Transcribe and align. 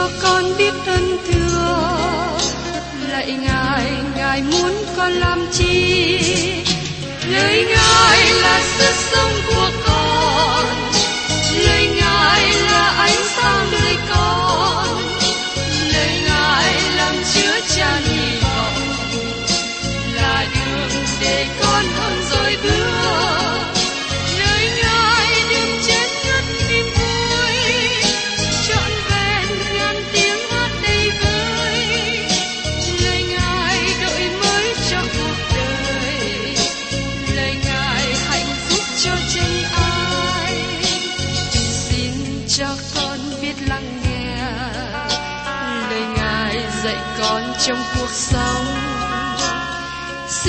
cho 0.00 0.10
con 0.22 0.44
biết 0.58 0.72
thân 0.86 1.18
thương. 1.26 2.38
Lạy 3.08 3.32
ngài 3.42 3.92
ngài 4.16 4.42
muốn 4.42 4.72
con 4.96 5.12
làm 5.12 5.46
chi? 5.52 6.18
Lời 7.30 7.66
ngài 7.68 8.34
là 8.42 8.60
sức 8.78 8.94
sống 8.94 9.29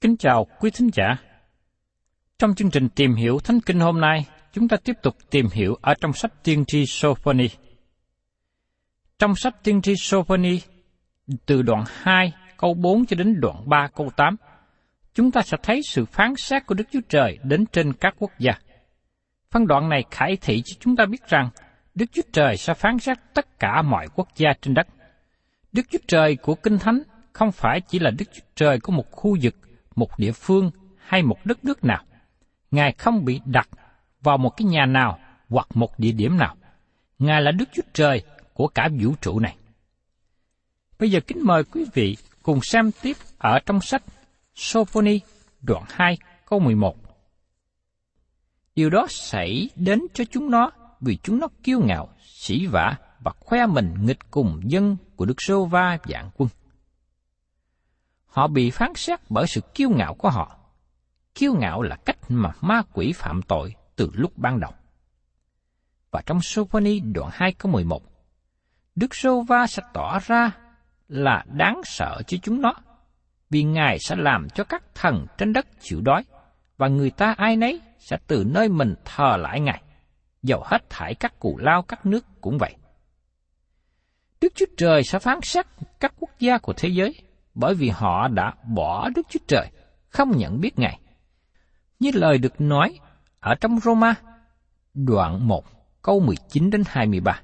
Kính 0.00 0.16
chào 0.16 0.46
quý 0.60 0.70
thính 0.70 0.88
giả. 0.92 1.16
Trong 2.38 2.54
chương 2.54 2.70
trình 2.70 2.88
tìm 2.88 3.14
hiểu 3.14 3.38
Thánh 3.44 3.60
Kinh 3.60 3.80
hôm 3.80 4.00
nay, 4.00 4.26
chúng 4.52 4.68
ta 4.68 4.76
tiếp 4.84 4.92
tục 5.02 5.16
tìm 5.30 5.46
hiểu 5.52 5.76
ở 5.80 5.94
trong 6.00 6.12
sách 6.12 6.32
Tiên 6.44 6.64
tri 6.64 6.86
Sophoni. 6.86 7.48
Trong 9.18 9.34
sách 9.36 9.54
Tiên 9.64 9.82
tri 9.82 9.94
Sophoni, 9.96 10.60
từ 11.46 11.62
đoạn 11.62 11.84
2 11.86 12.32
câu 12.56 12.74
4 12.74 13.06
cho 13.06 13.16
đến 13.16 13.40
đoạn 13.40 13.68
3 13.68 13.88
câu 13.96 14.10
8, 14.16 14.36
chúng 15.14 15.30
ta 15.30 15.42
sẽ 15.42 15.56
thấy 15.62 15.80
sự 15.88 16.04
phán 16.04 16.36
xét 16.36 16.66
của 16.66 16.74
Đức 16.74 16.84
Chúa 16.92 17.00
Trời 17.08 17.38
đến 17.42 17.66
trên 17.66 17.92
các 17.92 18.14
quốc 18.18 18.30
gia. 18.38 18.52
Phân 19.50 19.66
đoạn 19.66 19.88
này 19.88 20.04
khải 20.10 20.36
thị 20.40 20.62
cho 20.64 20.76
chúng 20.80 20.96
ta 20.96 21.06
biết 21.06 21.28
rằng 21.28 21.50
Đức 21.94 22.06
Chúa 22.12 22.22
Trời 22.32 22.56
sẽ 22.56 22.74
phán 22.74 22.98
xét 22.98 23.18
tất 23.34 23.58
cả 23.58 23.82
mọi 23.82 24.06
quốc 24.14 24.28
gia 24.36 24.52
trên 24.60 24.74
đất. 24.74 24.86
Đức 25.72 25.82
Chúa 25.90 25.98
Trời 26.08 26.36
của 26.36 26.54
Kinh 26.54 26.78
Thánh 26.78 27.02
không 27.32 27.52
phải 27.52 27.80
chỉ 27.80 27.98
là 27.98 28.10
Đức 28.10 28.24
Chúa 28.34 28.46
Trời 28.56 28.80
của 28.80 28.92
một 28.92 29.10
khu 29.10 29.36
vực, 29.42 29.54
một 29.96 30.18
địa 30.18 30.32
phương 30.32 30.70
hay 30.98 31.22
một 31.22 31.38
đất 31.44 31.64
nước 31.64 31.84
nào. 31.84 32.04
Ngài 32.70 32.92
không 32.92 33.24
bị 33.24 33.40
đặt 33.44 33.68
vào 34.22 34.38
một 34.38 34.50
cái 34.56 34.66
nhà 34.66 34.86
nào 34.86 35.18
hoặc 35.48 35.68
một 35.74 35.98
địa 35.98 36.12
điểm 36.12 36.36
nào. 36.36 36.56
Ngài 37.18 37.42
là 37.42 37.50
Đức 37.50 37.68
Chúa 37.72 37.82
Trời 37.92 38.22
của 38.54 38.68
cả 38.68 38.88
vũ 39.00 39.14
trụ 39.20 39.40
này. 39.40 39.56
Bây 40.98 41.10
giờ 41.10 41.20
kính 41.26 41.38
mời 41.42 41.64
quý 41.64 41.84
vị 41.94 42.16
cùng 42.42 42.60
xem 42.62 42.90
tiếp 43.02 43.16
ở 43.38 43.58
trong 43.66 43.80
sách 43.80 44.02
Sophoni 44.54 45.20
đoạn 45.62 45.84
2 45.88 46.18
câu 46.48 46.58
11. 46.58 46.96
Điều 48.74 48.90
đó 48.90 49.06
xảy 49.10 49.70
đến 49.76 50.00
cho 50.14 50.24
chúng 50.24 50.50
nó 50.50 50.70
vì 51.00 51.16
chúng 51.22 51.38
nó 51.38 51.48
kiêu 51.62 51.80
ngạo, 51.80 52.08
sĩ 52.22 52.66
vả 52.66 52.96
và 53.20 53.32
khoe 53.40 53.66
mình 53.66 53.94
nghịch 54.02 54.30
cùng 54.30 54.60
dân 54.64 54.96
của 55.16 55.24
Đức 55.24 55.42
Sô 55.42 55.64
Va 55.64 55.98
dạng 56.04 56.30
quân. 56.36 56.48
Họ 58.36 58.48
bị 58.48 58.70
phán 58.70 58.92
xét 58.94 59.20
bởi 59.28 59.46
sự 59.46 59.60
kiêu 59.74 59.90
ngạo 59.90 60.14
của 60.14 60.30
họ. 60.30 60.58
Kiêu 61.34 61.54
ngạo 61.54 61.82
là 61.82 61.96
cách 61.96 62.16
mà 62.28 62.50
ma 62.60 62.82
quỷ 62.92 63.12
phạm 63.12 63.42
tội 63.42 63.74
từ 63.96 64.10
lúc 64.14 64.38
ban 64.38 64.60
đầu. 64.60 64.72
Và 66.10 66.22
trong 66.26 66.40
Sophoni 66.42 67.00
đoạn 67.00 67.30
2 67.32 67.52
câu 67.52 67.72
11, 67.72 68.02
Đức 68.94 69.14
Sô 69.14 69.40
Va 69.40 69.66
sẽ 69.66 69.82
tỏ 69.92 70.18
ra 70.18 70.50
là 71.08 71.44
đáng 71.46 71.80
sợ 71.84 72.22
cho 72.26 72.36
chúng 72.42 72.60
nó, 72.60 72.74
vì 73.50 73.62
Ngài 73.62 73.98
sẽ 73.98 74.16
làm 74.18 74.48
cho 74.54 74.64
các 74.64 74.82
thần 74.94 75.26
trên 75.38 75.52
đất 75.52 75.66
chịu 75.80 76.00
đói, 76.00 76.24
và 76.76 76.88
người 76.88 77.10
ta 77.10 77.34
ai 77.36 77.56
nấy 77.56 77.80
sẽ 77.98 78.16
từ 78.26 78.44
nơi 78.46 78.68
mình 78.68 78.94
thờ 79.04 79.36
lại 79.36 79.60
Ngài, 79.60 79.82
dầu 80.42 80.62
hết 80.66 80.90
thải 80.90 81.14
các 81.14 81.38
cù 81.38 81.58
lao 81.58 81.82
các 81.82 82.06
nước 82.06 82.24
cũng 82.40 82.58
vậy. 82.58 82.74
Đức 84.40 84.52
Chúa 84.54 84.66
Trời 84.76 85.02
sẽ 85.02 85.18
phán 85.18 85.38
xét 85.42 85.66
các 86.00 86.14
quốc 86.20 86.30
gia 86.38 86.58
của 86.58 86.72
thế 86.76 86.88
giới 86.88 87.25
bởi 87.56 87.74
vì 87.74 87.88
họ 87.88 88.28
đã 88.28 88.52
bỏ 88.74 89.08
Đức 89.14 89.26
Chúa 89.30 89.40
Trời, 89.48 89.70
không 90.08 90.36
nhận 90.36 90.60
biết 90.60 90.78
Ngài. 90.78 91.00
Như 92.00 92.10
lời 92.14 92.38
được 92.38 92.60
nói 92.60 92.98
ở 93.40 93.54
trong 93.54 93.80
Roma, 93.80 94.14
đoạn 94.94 95.48
1, 95.48 95.64
câu 96.02 96.20
19 96.20 96.70
đến 96.70 96.82
23. 96.86 97.40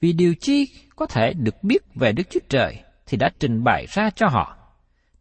Vì 0.00 0.12
điều 0.12 0.34
chi 0.40 0.68
có 0.96 1.06
thể 1.06 1.32
được 1.32 1.62
biết 1.62 1.82
về 1.94 2.12
Đức 2.12 2.22
Chúa 2.30 2.40
Trời 2.48 2.82
thì 3.06 3.16
đã 3.16 3.30
trình 3.38 3.64
bày 3.64 3.86
ra 3.88 4.10
cho 4.10 4.28
họ. 4.28 4.56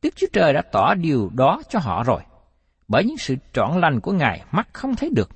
Đức 0.02 0.16
Chúa 0.16 0.28
Trời 0.34 0.54
đã 0.54 0.62
tỏ 0.72 0.94
điều 0.94 1.30
đó 1.34 1.62
cho 1.70 1.80
họ 1.80 2.04
rồi. 2.04 2.22
Bởi 2.88 3.04
những 3.04 3.18
sự 3.18 3.36
trọn 3.54 3.82
lành 3.82 4.00
của 4.00 4.12
Ngài 4.12 4.44
mắt 4.52 4.68
không 4.74 4.96
thấy 4.96 5.10
được, 5.16 5.30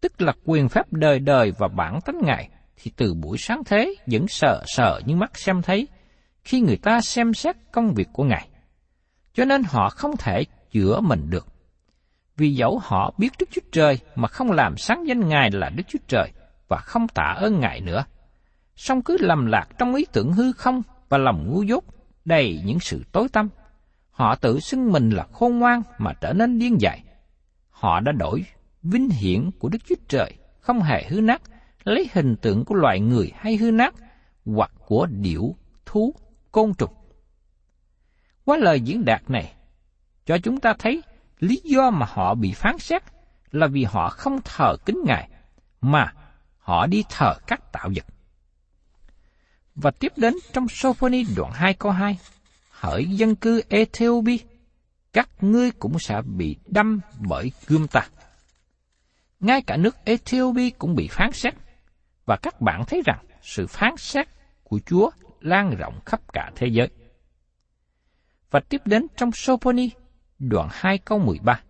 tức 0.00 0.20
là 0.20 0.32
quyền 0.44 0.68
phép 0.68 0.92
đời 0.92 1.18
đời 1.18 1.52
và 1.58 1.68
bản 1.68 2.00
tánh 2.00 2.18
Ngài 2.24 2.48
thì 2.76 2.90
từ 2.96 3.14
buổi 3.14 3.38
sáng 3.38 3.62
thế 3.66 3.94
vẫn 4.06 4.28
sợ 4.28 4.62
sợ 4.66 5.00
như 5.06 5.16
mắt 5.16 5.38
xem 5.38 5.62
thấy 5.62 5.88
khi 6.46 6.60
người 6.60 6.76
ta 6.76 7.00
xem 7.00 7.34
xét 7.34 7.56
công 7.72 7.94
việc 7.94 8.08
của 8.12 8.24
Ngài. 8.24 8.48
Cho 9.32 9.44
nên 9.44 9.62
họ 9.62 9.90
không 9.90 10.16
thể 10.16 10.44
chữa 10.70 11.00
mình 11.00 11.30
được. 11.30 11.46
Vì 12.36 12.54
dẫu 12.54 12.80
họ 12.82 13.14
biết 13.18 13.32
Đức 13.38 13.48
Chúa 13.50 13.62
Trời 13.72 13.98
mà 14.14 14.28
không 14.28 14.52
làm 14.52 14.76
sáng 14.76 15.04
danh 15.06 15.28
Ngài 15.28 15.50
là 15.50 15.68
Đức 15.68 15.82
Chúa 15.88 15.98
Trời 16.08 16.32
và 16.68 16.76
không 16.76 17.08
tạ 17.08 17.34
ơn 17.36 17.60
Ngài 17.60 17.80
nữa, 17.80 18.04
song 18.76 19.02
cứ 19.02 19.16
lầm 19.20 19.46
lạc 19.46 19.66
trong 19.78 19.94
ý 19.94 20.06
tưởng 20.12 20.32
hư 20.32 20.52
không 20.52 20.82
và 21.08 21.18
lòng 21.18 21.46
ngu 21.48 21.62
dốt, 21.62 21.84
đầy 22.24 22.60
những 22.64 22.80
sự 22.80 23.04
tối 23.12 23.28
tâm, 23.32 23.48
Họ 24.16 24.34
tự 24.34 24.60
xưng 24.60 24.92
mình 24.92 25.10
là 25.10 25.26
khôn 25.32 25.58
ngoan 25.58 25.82
mà 25.98 26.12
trở 26.20 26.32
nên 26.32 26.58
điên 26.58 26.80
dại. 26.80 27.04
Họ 27.70 28.00
đã 28.00 28.12
đổi 28.12 28.44
vinh 28.82 29.08
hiển 29.08 29.50
của 29.58 29.68
Đức 29.68 29.78
Chúa 29.88 29.94
Trời, 30.08 30.32
không 30.60 30.82
hề 30.82 31.04
hư 31.08 31.20
nát, 31.20 31.42
lấy 31.84 32.08
hình 32.12 32.36
tượng 32.36 32.64
của 32.64 32.74
loài 32.74 33.00
người 33.00 33.32
hay 33.34 33.56
hư 33.56 33.70
nát, 33.70 33.94
hoặc 34.44 34.70
của 34.86 35.06
điểu, 35.06 35.56
thú, 35.86 36.14
côn 36.56 36.74
trùng. 36.74 36.94
Qua 38.44 38.56
lời 38.56 38.80
diễn 38.80 39.04
đạt 39.04 39.30
này, 39.30 39.54
cho 40.26 40.38
chúng 40.38 40.60
ta 40.60 40.74
thấy 40.78 41.02
lý 41.38 41.60
do 41.64 41.90
mà 41.90 42.06
họ 42.08 42.34
bị 42.34 42.52
phán 42.52 42.78
xét 42.78 43.02
là 43.50 43.66
vì 43.66 43.84
họ 43.84 44.08
không 44.08 44.40
thờ 44.44 44.76
kính 44.86 45.00
Ngài, 45.04 45.28
mà 45.80 46.12
họ 46.58 46.86
đi 46.86 47.04
thờ 47.08 47.34
các 47.46 47.72
tạo 47.72 47.90
vật. 47.94 48.04
Và 49.74 49.90
tiếp 49.90 50.12
đến 50.16 50.34
trong 50.52 50.66
Sophoni 50.68 51.24
đoạn 51.36 51.52
2 51.52 51.74
câu 51.74 51.92
2, 51.92 52.18
hỡi 52.70 53.04
dân 53.04 53.36
cư 53.36 53.62
Ethiopia, 53.68 54.36
các 55.12 55.28
ngươi 55.40 55.70
cũng 55.70 55.98
sẽ 55.98 56.22
bị 56.22 56.56
đâm 56.66 57.00
bởi 57.18 57.52
gươm 57.66 57.88
ta. 57.88 58.08
Ngay 59.40 59.62
cả 59.62 59.76
nước 59.76 59.96
Ethiopia 60.04 60.70
cũng 60.70 60.94
bị 60.94 61.08
phán 61.08 61.32
xét, 61.32 61.54
và 62.26 62.36
các 62.36 62.60
bạn 62.60 62.84
thấy 62.86 63.02
rằng 63.06 63.24
sự 63.42 63.66
phán 63.66 63.96
xét 63.96 64.28
của 64.62 64.80
Chúa 64.86 65.10
lan 65.46 65.76
rộng 65.76 66.00
khắp 66.06 66.20
cả 66.32 66.50
thế 66.56 66.66
giới. 66.66 66.88
Và 68.50 68.60
tiếp 68.60 68.80
đến 68.84 69.06
trong 69.16 69.30
Sophoni, 69.32 69.90
đoạn 70.38 70.68
2 70.72 70.98
câu 70.98 71.18
13. 71.18 71.60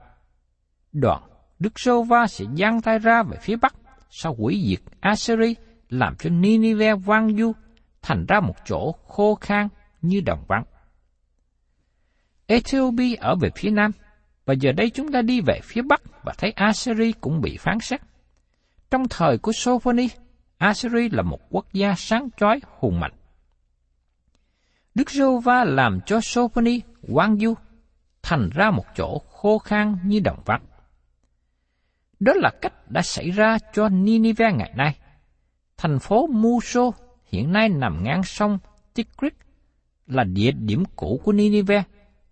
Đoạn 0.93 1.23
Đức 1.58 1.81
Sô 1.81 2.02
Va 2.02 2.26
sẽ 2.26 2.44
giang 2.58 2.82
tay 2.82 2.99
ra 2.99 3.23
về 3.23 3.37
phía 3.40 3.56
Bắc, 3.56 3.75
sau 4.11 4.34
quỷ 4.38 4.67
diệt 4.69 4.81
Assyri, 5.00 5.55
làm 5.88 6.14
cho 6.19 6.31
Ninive 6.31 6.94
vang 6.94 7.37
du, 7.37 7.52
thành 8.02 8.26
ra 8.28 8.40
một 8.40 8.55
chỗ 8.64 8.93
khô 9.06 9.34
khan 9.34 9.69
như 10.02 10.20
đồng 10.20 10.44
vắng. 10.49 10.64
Ethiopia 12.46 13.14
ở 13.14 13.37
về 13.40 13.50
phía 13.56 13.70
Nam, 13.70 13.90
và 14.44 14.55
giờ 14.55 14.73
đây 14.73 14.90
chúng 14.90 15.12
ta 15.12 15.23
đi 15.23 15.40
về 15.40 15.61
phía 15.64 15.82
Bắc 15.82 16.02
và 16.25 16.34
thấy 16.38 16.50
Assyri 16.50 17.12
cũng 17.12 17.40
bị 17.40 17.56
phán 17.56 17.81
xét. 17.81 18.00
Trong 18.90 19.08
thời 19.11 19.38
của 19.38 19.52
Sophoni, 19.52 20.08
Assyri 20.58 21.08
là 21.08 21.23
một 21.23 21.40
quốc 21.50 21.73
gia 21.73 21.94
sáng 21.96 22.28
chói 22.37 22.61
hùng 22.78 23.00
mạnh. 23.00 23.12
Đức 24.97 25.11
Rô 25.11 25.39
va 25.39 25.65
làm 25.65 26.01
cho 26.07 26.21
Sophoni 26.21 26.81
quang 27.13 27.39
du, 27.39 27.55
thành 28.23 28.51
ra 28.55 28.71
một 28.71 28.85
chỗ 28.97 29.19
khô 29.19 29.59
khan 29.59 29.99
như 30.05 30.21
đồng 30.21 30.43
vắng. 30.45 30.63
Đó 32.21 32.33
là 32.37 32.51
cách 32.63 32.91
đã 32.91 33.03
xảy 33.03 33.31
ra 33.31 33.59
cho 33.73 33.89
Ninive 33.89 34.53
ngày 34.53 34.73
nay. 34.77 34.97
Thành 35.77 35.99
phố 35.99 36.27
Muso 36.27 36.91
hiện 37.27 37.53
nay 37.53 37.69
nằm 37.69 38.05
ngang 38.05 38.23
sông 38.23 38.59
Tigris 38.95 39.33
là 40.07 40.25
địa 40.25 40.51
điểm 40.51 40.85
cũ 40.97 41.21
của 41.25 41.33
Ninive. 41.33 41.83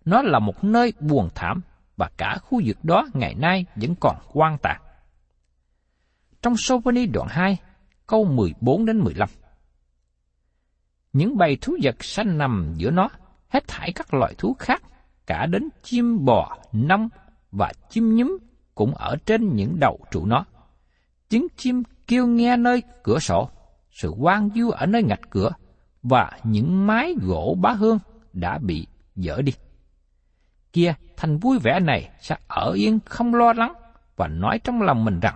Nó 0.05 0.21
là 0.21 0.39
một 0.39 0.63
nơi 0.63 0.93
buồn 0.99 1.29
thảm 1.35 1.61
và 1.97 2.09
cả 2.17 2.37
khu 2.41 2.61
vực 2.65 2.77
đó 2.83 3.07
ngày 3.13 3.35
nay 3.35 3.65
vẫn 3.75 3.95
còn 3.99 4.15
quan 4.33 4.57
tàn. 4.57 4.81
Trong 6.41 6.57
Sophoni 6.57 7.05
đoạn 7.05 7.27
2, 7.31 7.57
câu 8.07 8.25
14 8.25 8.85
đến 8.85 8.99
15. 8.99 9.29
Những 11.15 11.37
bầy 11.37 11.57
thú 11.61 11.77
vật 11.83 12.03
sanh 12.03 12.37
nằm 12.37 12.73
giữa 12.77 12.91
nó, 12.91 13.09
hết 13.49 13.67
thảy 13.67 13.91
các 13.95 14.13
loại 14.13 14.33
thú 14.37 14.55
khác, 14.59 14.83
cả 15.27 15.45
đến 15.45 15.69
chim 15.83 16.25
bò, 16.25 16.57
nông 16.71 17.09
và 17.51 17.71
chim 17.89 18.15
nhím 18.15 18.37
cũng 18.75 18.95
ở 18.95 19.15
trên 19.25 19.55
những 19.55 19.79
đầu 19.79 19.99
trụ 20.11 20.25
nó. 20.25 20.45
Tiếng 21.29 21.47
chim 21.57 21.83
kêu 22.07 22.27
nghe 22.27 22.57
nơi 22.57 22.83
cửa 23.03 23.19
sổ, 23.19 23.49
sự 23.91 24.09
quan 24.09 24.49
du 24.55 24.69
ở 24.69 24.85
nơi 24.85 25.03
ngạch 25.03 25.29
cửa, 25.29 25.49
và 26.03 26.31
những 26.43 26.87
mái 26.87 27.15
gỗ 27.21 27.57
bá 27.61 27.71
hương 27.71 27.99
đã 28.33 28.57
bị 28.57 28.87
dỡ 29.15 29.41
đi. 29.41 29.53
Kia, 30.73 30.93
thành 31.17 31.37
vui 31.37 31.59
vẻ 31.59 31.79
này 31.79 32.09
sẽ 32.19 32.37
ở 32.47 32.71
yên 32.71 32.99
không 33.05 33.35
lo 33.35 33.53
lắng 33.53 33.73
và 34.15 34.27
nói 34.27 34.59
trong 34.63 34.81
lòng 34.81 35.05
mình 35.05 35.19
rằng, 35.19 35.35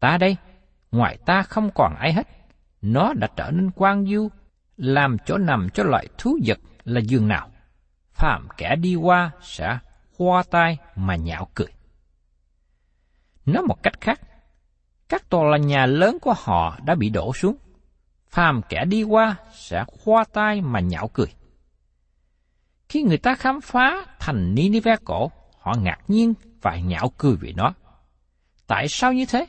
ta 0.00 0.18
đây, 0.18 0.36
ngoài 0.92 1.18
ta 1.26 1.42
không 1.42 1.70
còn 1.74 1.94
ai 1.98 2.12
hết. 2.12 2.28
Nó 2.82 3.12
đã 3.12 3.28
trở 3.36 3.50
nên 3.50 3.70
quan 3.70 4.06
du, 4.06 4.28
làm 4.76 5.16
chỗ 5.26 5.38
nằm 5.38 5.68
cho 5.74 5.82
loại 5.82 6.06
thú 6.18 6.38
vật 6.44 6.58
là 6.84 7.00
giường 7.00 7.28
nào. 7.28 7.50
Phạm 8.12 8.48
kẻ 8.56 8.76
đi 8.76 8.94
qua 8.94 9.30
sẽ 9.42 9.78
hoa 10.18 10.42
tai 10.50 10.78
mà 10.96 11.16
nhạo 11.16 11.48
cười. 11.54 11.68
Nói 13.46 13.62
một 13.62 13.82
cách 13.82 14.00
khác, 14.00 14.20
các 15.08 15.30
tòa 15.30 15.50
là 15.50 15.56
nhà 15.56 15.86
lớn 15.86 16.18
của 16.22 16.34
họ 16.36 16.78
đã 16.84 16.94
bị 16.94 17.10
đổ 17.10 17.32
xuống. 17.34 17.56
Phàm 18.30 18.62
kẻ 18.68 18.84
đi 18.84 19.02
qua 19.02 19.36
sẽ 19.52 19.84
khoa 19.86 20.24
tai 20.24 20.60
mà 20.60 20.80
nhạo 20.80 21.08
cười. 21.08 21.26
Khi 22.88 23.02
người 23.02 23.18
ta 23.18 23.34
khám 23.34 23.60
phá 23.60 24.06
thành 24.20 24.54
Ninive 24.54 24.96
cổ, 25.04 25.30
họ 25.58 25.74
ngạc 25.82 25.98
nhiên 26.08 26.34
và 26.62 26.76
nhạo 26.76 27.12
cười 27.18 27.36
về 27.36 27.52
nó. 27.56 27.74
Tại 28.66 28.88
sao 28.88 29.12
như 29.12 29.26
thế? 29.26 29.46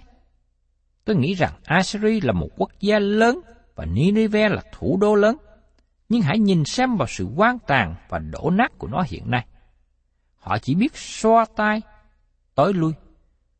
Tôi 1.05 1.15
nghĩ 1.15 1.33
rằng 1.33 1.53
Assyria 1.63 2.19
là 2.23 2.33
một 2.33 2.49
quốc 2.57 2.71
gia 2.79 2.99
lớn 2.99 3.41
và 3.75 3.85
Ninive 3.85 4.49
là 4.49 4.61
thủ 4.71 4.97
đô 5.01 5.15
lớn. 5.15 5.37
Nhưng 6.09 6.21
hãy 6.21 6.39
nhìn 6.39 6.65
xem 6.65 6.95
vào 6.95 7.07
sự 7.07 7.27
quan 7.35 7.57
tàn 7.67 7.95
và 8.09 8.19
đổ 8.19 8.49
nát 8.49 8.71
của 8.77 8.87
nó 8.87 9.03
hiện 9.07 9.31
nay. 9.31 9.45
Họ 10.35 10.57
chỉ 10.57 10.75
biết 10.75 10.97
xoa 10.97 11.45
tay, 11.55 11.81
tối 12.55 12.73
lui. 12.73 12.93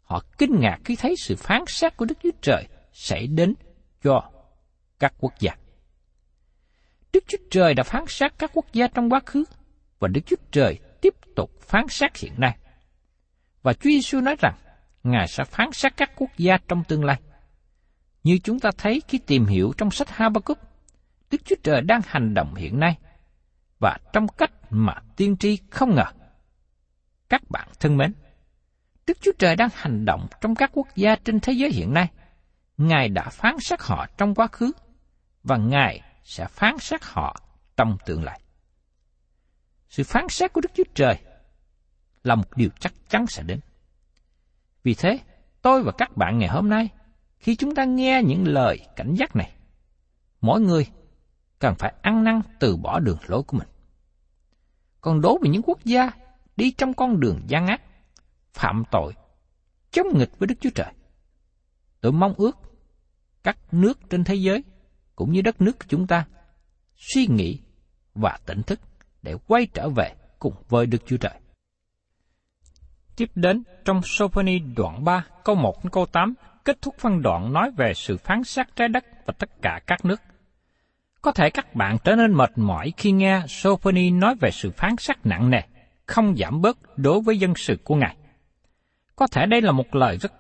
Họ 0.02 0.24
kinh 0.38 0.60
ngạc 0.60 0.78
khi 0.86 0.96
thấy 0.96 1.16
sự 1.18 1.36
phán 1.36 1.64
xét 1.68 1.98
của 1.98 2.06
Đức 2.06 2.18
Chúa 2.24 2.32
Trời 2.42 2.68
xảy 2.94 3.28
đến 3.28 3.54
cho 4.04 4.32
các 5.00 5.14
quốc 5.20 5.34
gia. 5.40 5.52
Đức 7.14 7.24
Chúa 7.28 7.38
Trời 7.52 7.74
đã 7.74 7.84
phán 7.84 8.04
xét 8.08 8.34
các 8.38 8.52
quốc 8.54 8.66
gia 8.74 8.88
trong 8.88 9.10
quá 9.10 9.20
khứ 9.26 9.44
và 10.00 10.08
Đức 10.08 10.22
Chúa 10.26 10.36
Trời 10.52 10.80
tiếp 11.02 11.14
tục 11.36 11.52
phán 11.62 11.88
xét 11.90 12.18
hiện 12.18 12.34
nay. 12.38 12.58
Và 13.62 13.74
Chúa 13.74 13.90
Giêsu 13.90 14.22
nói 14.22 14.36
rằng 14.40 14.56
Ngài 15.04 15.28
sẽ 15.28 15.44
phán 15.44 15.72
xét 15.72 15.98
các 15.98 16.12
quốc 16.16 16.30
gia 16.38 16.58
trong 16.68 16.84
tương 16.84 17.04
lai. 17.04 17.22
Như 18.26 18.40
chúng 18.44 18.60
ta 18.60 18.72
thấy 18.78 19.02
khi 19.08 19.18
tìm 19.18 19.46
hiểu 19.46 19.74
trong 19.78 19.92
sách 19.92 20.10
Habakkuk, 20.10 20.60
Đức 21.32 21.46
Chúa 21.46 21.56
Trời 21.64 21.82
đang 21.82 22.02
hành 22.06 22.34
động 22.34 22.56
hiện 22.56 22.80
nay 22.80 22.98
và 23.80 23.98
trong 24.14 24.28
cách 24.28 24.52
mà 24.70 24.94
tiên 25.16 25.38
tri 25.38 25.58
không 25.70 25.96
ngờ. 25.96 26.06
Các 27.30 27.42
bạn 27.50 27.68
thân 27.80 27.98
mến, 27.98 28.14
Đức 29.08 29.18
Chúa 29.22 29.32
Trời 29.40 29.56
đang 29.56 29.70
hành 29.74 30.06
động 30.06 30.28
trong 30.42 30.56
các 30.56 30.72
quốc 30.74 30.88
gia 30.96 31.16
trên 31.16 31.40
thế 31.40 31.54
giới 31.54 31.72
hiện 31.72 31.94
nay. 31.94 32.12
Ngài 32.78 33.10
đã 33.10 33.30
phán 33.30 33.56
xét 33.60 33.82
họ 33.82 34.06
trong 34.18 34.36
quá 34.36 34.48
khứ 34.48 34.72
và 35.44 35.58
Ngài 35.58 36.02
sẽ 36.24 36.48
phán 36.48 36.78
xét 36.80 37.04
họ 37.04 37.42
trong 37.78 37.98
tương 38.06 38.24
lai. 38.24 38.40
Sự 39.90 40.04
phán 40.04 40.30
xét 40.30 40.54
của 40.54 40.62
Đức 40.62 40.72
Chúa 40.74 40.84
Trời 40.96 41.18
là 42.24 42.36
một 42.36 42.58
điều 42.58 42.70
chắc 42.80 42.94
chắn 43.10 43.28
sẽ 43.28 43.44
đến. 43.44 43.60
Vì 44.84 44.94
thế, 44.94 45.20
tôi 45.62 45.84
và 45.84 45.92
các 45.98 46.18
bạn 46.18 46.40
ngày 46.40 46.50
hôm 46.50 46.70
nay, 46.70 46.90
khi 47.46 47.56
chúng 47.56 47.76
ta 47.76 47.86
nghe 47.86 48.22
những 48.26 48.48
lời 48.48 48.80
cảnh 48.96 49.16
giác 49.16 49.36
này, 49.36 49.52
mỗi 50.42 50.62
người 50.62 50.88
cần 51.60 51.76
phải 51.76 51.94
ăn 52.02 52.24
năn 52.24 52.42
từ 52.60 52.78
bỏ 52.78 53.00
đường 53.00 53.18
lối 53.28 53.44
của 53.44 53.58
mình. 53.58 53.68
Còn 55.02 55.22
đối 55.22 55.38
với 55.42 55.50
những 55.50 55.62
quốc 55.66 55.80
gia 55.84 56.12
đi 56.56 56.72
trong 56.72 56.94
con 56.94 57.20
đường 57.20 57.42
gian 57.48 57.68
ác, 57.68 57.82
phạm 58.54 58.84
tội, 58.92 59.14
chống 59.92 60.08
nghịch 60.18 60.40
với 60.40 60.48
Đức 60.48 60.56
Chúa 60.62 60.70
Trời, 60.76 60.94
tôi 62.02 62.12
mong 62.12 62.34
ước 62.38 62.58
các 63.44 63.58
nước 63.72 64.00
trên 64.10 64.24
thế 64.24 64.36
giới 64.36 64.64
cũng 65.16 65.32
như 65.32 65.42
đất 65.42 65.62
nước 65.62 65.80
của 65.80 65.86
chúng 65.88 66.08
ta 66.08 66.26
suy 66.96 67.28
nghĩ 67.28 67.60
và 68.16 68.40
tỉnh 68.46 68.64
thức 68.64 68.80
để 69.22 69.36
quay 69.48 69.68
trở 69.74 69.90
về 69.90 70.16
cùng 70.40 70.54
với 70.70 70.86
Đức 70.86 71.04
Chúa 71.06 71.18
Trời. 71.18 71.40
Tiếp 73.16 73.32
đến 73.36 73.64
trong 73.86 74.02
Sophoni 74.04 74.60
đoạn 74.60 75.04
3 75.04 75.26
câu 75.44 75.56
1 75.56 75.84
đến 75.84 75.92
câu 75.92 76.06
8 76.06 76.34
kết 76.66 76.82
thúc 76.82 76.96
phân 77.00 77.22
đoạn 77.22 77.54
nói 77.54 77.72
về 77.78 77.94
sự 77.94 78.18
phán 78.18 78.44
xét 78.44 78.76
trái 78.76 78.88
đất 78.88 79.06
và 79.26 79.34
tất 79.38 79.50
cả 79.62 79.80
các 79.88 80.06
nước. 80.06 80.22
Có 81.22 81.32
thể 81.32 81.50
các 81.50 81.76
bạn 81.76 81.98
trở 82.04 82.16
nên 82.16 82.34
mệt 82.34 82.52
mỏi 82.56 82.94
khi 82.98 83.12
nghe 83.12 83.42
Sophoni 83.48 84.10
nói 84.10 84.36
về 84.40 84.52
sự 84.52 84.72
phán 84.72 84.96
xét 84.98 85.18
nặng 85.24 85.50
nề, 85.50 85.62
không 86.06 86.36
giảm 86.38 86.62
bớt 86.62 86.78
đối 86.98 87.22
với 87.22 87.38
dân 87.38 87.56
sự 87.56 87.78
của 87.84 87.96
Ngài. 87.96 88.16
Có 89.16 89.28
thể 89.28 89.46
đây 89.46 89.62
là 89.62 89.72
một 89.72 89.96
lời 89.96 90.18
rất 90.18 90.34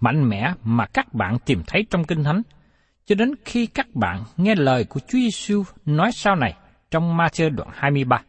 mạnh 0.00 0.28
mẽ 0.28 0.52
mà 0.64 0.86
các 0.86 1.14
bạn 1.14 1.38
tìm 1.38 1.62
thấy 1.66 1.86
trong 1.90 2.04
Kinh 2.04 2.24
Thánh, 2.24 2.42
cho 3.06 3.14
đến 3.14 3.34
khi 3.44 3.66
các 3.66 3.86
bạn 3.94 4.24
nghe 4.36 4.54
lời 4.54 4.84
của 4.84 5.00
Chúa 5.00 5.18
Giêsu 5.18 5.64
nói 5.86 6.12
sau 6.12 6.36
này 6.36 6.54
trong 6.90 7.16
Matthew 7.18 7.50
đoạn 7.50 7.68
23. 7.72 8.22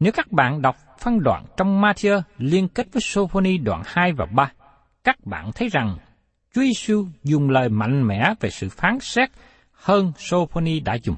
Nếu 0.00 0.12
các 0.12 0.32
bạn 0.32 0.62
đọc 0.62 0.76
phân 0.98 1.22
đoạn 1.22 1.44
trong 1.56 1.82
Matthew 1.82 2.22
liên 2.38 2.68
kết 2.68 2.86
với 2.92 3.02
Sophoni 3.02 3.58
đoạn 3.58 3.82
2 3.86 4.12
và 4.12 4.26
3, 4.26 4.52
các 5.06 5.26
bạn 5.26 5.52
thấy 5.52 5.68
rằng 5.68 5.96
Chúa 6.54 6.62
Giêsu 6.62 7.06
dùng 7.24 7.50
lời 7.50 7.68
mạnh 7.68 8.06
mẽ 8.06 8.34
về 8.40 8.50
sự 8.50 8.68
phán 8.68 8.98
xét 9.00 9.30
hơn 9.72 10.12
Sophoni 10.18 10.80
đã 10.80 10.94
dùng. 10.94 11.16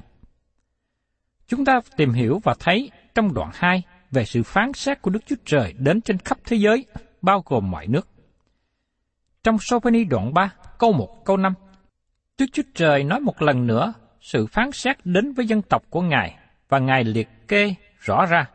Chúng 1.47 1.65
ta 1.65 1.79
tìm 1.97 2.13
hiểu 2.13 2.39
và 2.43 2.55
thấy 2.59 2.91
trong 3.15 3.33
đoạn 3.33 3.49
2 3.53 3.83
về 4.11 4.25
sự 4.25 4.43
phán 4.43 4.73
xét 4.73 5.01
của 5.01 5.11
Đức 5.11 5.19
Chúa 5.25 5.35
Trời 5.45 5.73
đến 5.77 6.01
trên 6.01 6.17
khắp 6.17 6.37
thế 6.45 6.57
giới, 6.57 6.85
bao 7.21 7.43
gồm 7.45 7.71
mọi 7.71 7.87
nước. 7.87 8.07
Trong 9.43 9.57
Sophoni 9.59 10.03
đoạn 10.03 10.33
3, 10.33 10.53
câu 10.79 10.93
1, 10.93 11.25
câu 11.25 11.37
5, 11.37 11.53
Đức 12.37 12.45
Chúa 12.53 12.63
Trời 12.75 13.03
nói 13.03 13.19
một 13.19 13.41
lần 13.41 13.67
nữa 13.67 13.93
sự 14.21 14.45
phán 14.45 14.71
xét 14.71 15.05
đến 15.05 15.33
với 15.33 15.45
dân 15.47 15.61
tộc 15.61 15.83
của 15.89 16.01
Ngài 16.01 16.37
và 16.69 16.79
Ngài 16.79 17.03
liệt 17.03 17.29
kê 17.47 17.73
rõ 17.99 18.25
ra. 18.25 18.45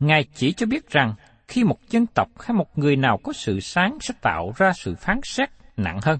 Ngài 0.00 0.24
chỉ 0.34 0.52
cho 0.52 0.66
biết 0.66 0.90
rằng 0.90 1.14
khi 1.50 1.64
một 1.64 1.88
dân 1.90 2.06
tộc 2.06 2.28
hay 2.40 2.56
một 2.56 2.78
người 2.78 2.96
nào 2.96 3.18
có 3.22 3.32
sự 3.32 3.60
sáng 3.60 3.98
sẽ 4.00 4.14
tạo 4.20 4.52
ra 4.56 4.72
sự 4.72 4.94
phán 4.94 5.20
xét 5.22 5.50
nặng 5.76 5.98
hơn. 6.02 6.18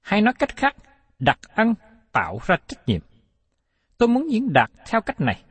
Hay 0.00 0.20
nói 0.20 0.34
cách 0.38 0.56
khác, 0.56 0.76
đặc 1.18 1.38
ân 1.54 1.74
tạo 2.12 2.38
ra 2.46 2.56
trách 2.66 2.88
nhiệm. 2.88 3.00
Tôi 3.98 4.08
muốn 4.08 4.30
diễn 4.30 4.52
đạt 4.52 4.70
theo 4.86 5.00
cách 5.00 5.20
này. 5.20 5.42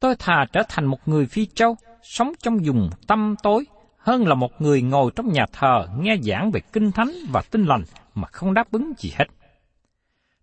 Tôi 0.00 0.16
thà 0.18 0.44
trở 0.52 0.62
thành 0.68 0.86
một 0.86 1.08
người 1.08 1.26
phi 1.26 1.46
châu, 1.46 1.76
sống 2.02 2.32
trong 2.38 2.58
vùng 2.64 2.90
tâm 3.06 3.34
tối, 3.42 3.66
hơn 3.98 4.26
là 4.26 4.34
một 4.34 4.60
người 4.60 4.82
ngồi 4.82 5.10
trong 5.16 5.32
nhà 5.32 5.46
thờ 5.52 5.86
nghe 5.98 6.16
giảng 6.22 6.50
về 6.50 6.60
kinh 6.72 6.92
thánh 6.92 7.10
và 7.30 7.42
tinh 7.50 7.64
lành 7.64 7.82
mà 8.14 8.28
không 8.28 8.54
đáp 8.54 8.72
ứng 8.72 8.92
gì 8.98 9.12
hết. 9.18 9.26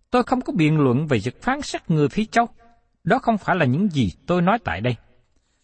Tôi 0.10 0.24
không 0.24 0.42
có 0.42 0.54
biện 0.54 0.80
luận 0.80 1.08
về 1.08 1.20
việc 1.24 1.42
phán 1.42 1.62
xét 1.62 1.90
người 1.90 2.10
phi 2.10 2.26
châu. 2.26 2.48
Đó 3.04 3.20
không 3.20 3.38
phải 3.38 3.56
là 3.56 3.66
những 3.66 3.90
gì 3.90 4.12
tôi 4.26 4.42
nói 4.42 4.60
tại 4.64 4.82
đây. 4.82 4.96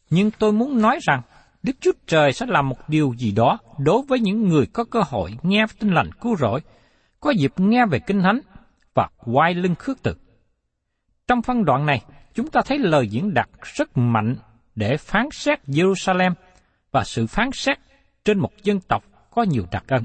Nhưng 0.09 0.31
tôi 0.31 0.51
muốn 0.51 0.81
nói 0.81 0.99
rằng 1.01 1.21
Đức 1.63 1.73
Chúa 1.79 1.91
Trời 2.07 2.33
sẽ 2.33 2.45
làm 2.45 2.69
một 2.69 2.89
điều 2.89 3.13
gì 3.17 3.31
đó 3.31 3.57
đối 3.77 4.01
với 4.07 4.19
những 4.19 4.47
người 4.47 4.65
có 4.65 4.83
cơ 4.83 5.01
hội 5.01 5.37
nghe 5.43 5.65
tin 5.79 5.93
lành 5.93 6.11
cứu 6.21 6.35
rỗi, 6.35 6.61
có 7.19 7.31
dịp 7.31 7.53
nghe 7.57 7.85
về 7.85 7.99
Kinh 7.99 8.21
Thánh 8.21 8.39
và 8.93 9.09
quay 9.25 9.53
lưng 9.53 9.75
khước 9.75 10.03
từ. 10.03 10.15
Trong 11.27 11.41
phân 11.41 11.65
đoạn 11.65 11.85
này, 11.85 12.01
chúng 12.33 12.49
ta 12.49 12.61
thấy 12.65 12.79
lời 12.79 13.07
diễn 13.07 13.33
đạt 13.33 13.49
rất 13.75 13.97
mạnh 13.97 14.35
để 14.75 14.97
phán 14.97 15.27
xét 15.31 15.59
Jerusalem 15.67 16.33
và 16.91 17.03
sự 17.03 17.27
phán 17.27 17.49
xét 17.53 17.77
trên 18.25 18.39
một 18.39 18.51
dân 18.63 18.79
tộc 18.79 19.03
có 19.31 19.43
nhiều 19.43 19.65
đặc 19.71 19.83
ân. 19.87 20.03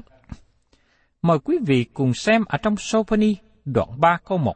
Mời 1.21 1.39
quý 1.39 1.57
vị 1.65 1.85
cùng 1.93 2.13
xem 2.13 2.45
ở 2.45 2.57
trong 2.57 2.75
Sophoni 2.77 3.35
đoạn 3.65 3.89
3 3.97 4.17
câu 4.25 4.37
1. 4.37 4.55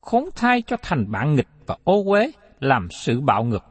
Khốn 0.00 0.28
thai 0.36 0.62
cho 0.62 0.76
thành 0.82 1.10
bạn 1.10 1.34
nghịch 1.34 1.48
và 1.66 1.76
ô 1.84 2.04
uế 2.06 2.30
làm 2.60 2.88
sự 2.90 3.20
bạo 3.20 3.44
ngược. 3.44 3.64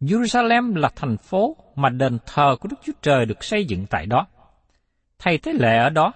Jerusalem 0.00 0.74
là 0.74 0.90
thành 0.96 1.16
phố 1.16 1.56
mà 1.74 1.88
đền 1.88 2.18
thờ 2.26 2.56
của 2.60 2.68
Đức 2.68 2.76
Chúa 2.84 2.92
Trời 3.02 3.26
được 3.26 3.44
xây 3.44 3.64
dựng 3.64 3.86
tại 3.90 4.06
đó. 4.06 4.26
Thầy 5.18 5.38
Tế 5.38 5.52
Lệ 5.52 5.76
ở 5.78 5.90
đó, 5.90 6.12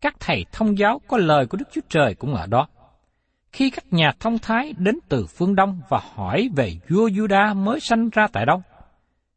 các 0.00 0.16
thầy 0.20 0.44
thông 0.52 0.78
giáo 0.78 1.00
có 1.08 1.16
lời 1.16 1.46
của 1.46 1.56
Đức 1.56 1.68
Chúa 1.72 1.80
Trời 1.88 2.14
cũng 2.14 2.34
ở 2.34 2.46
đó. 2.46 2.68
Khi 3.52 3.70
các 3.70 3.84
nhà 3.90 4.12
thông 4.20 4.38
thái 4.38 4.74
đến 4.78 4.98
từ 5.08 5.26
phương 5.26 5.54
Đông 5.54 5.80
và 5.88 6.00
hỏi 6.14 6.48
về 6.56 6.72
vua 6.88 7.08
Juda 7.08 7.56
mới 7.56 7.80
sanh 7.80 8.10
ra 8.10 8.26
tại 8.32 8.46
đâu, 8.46 8.62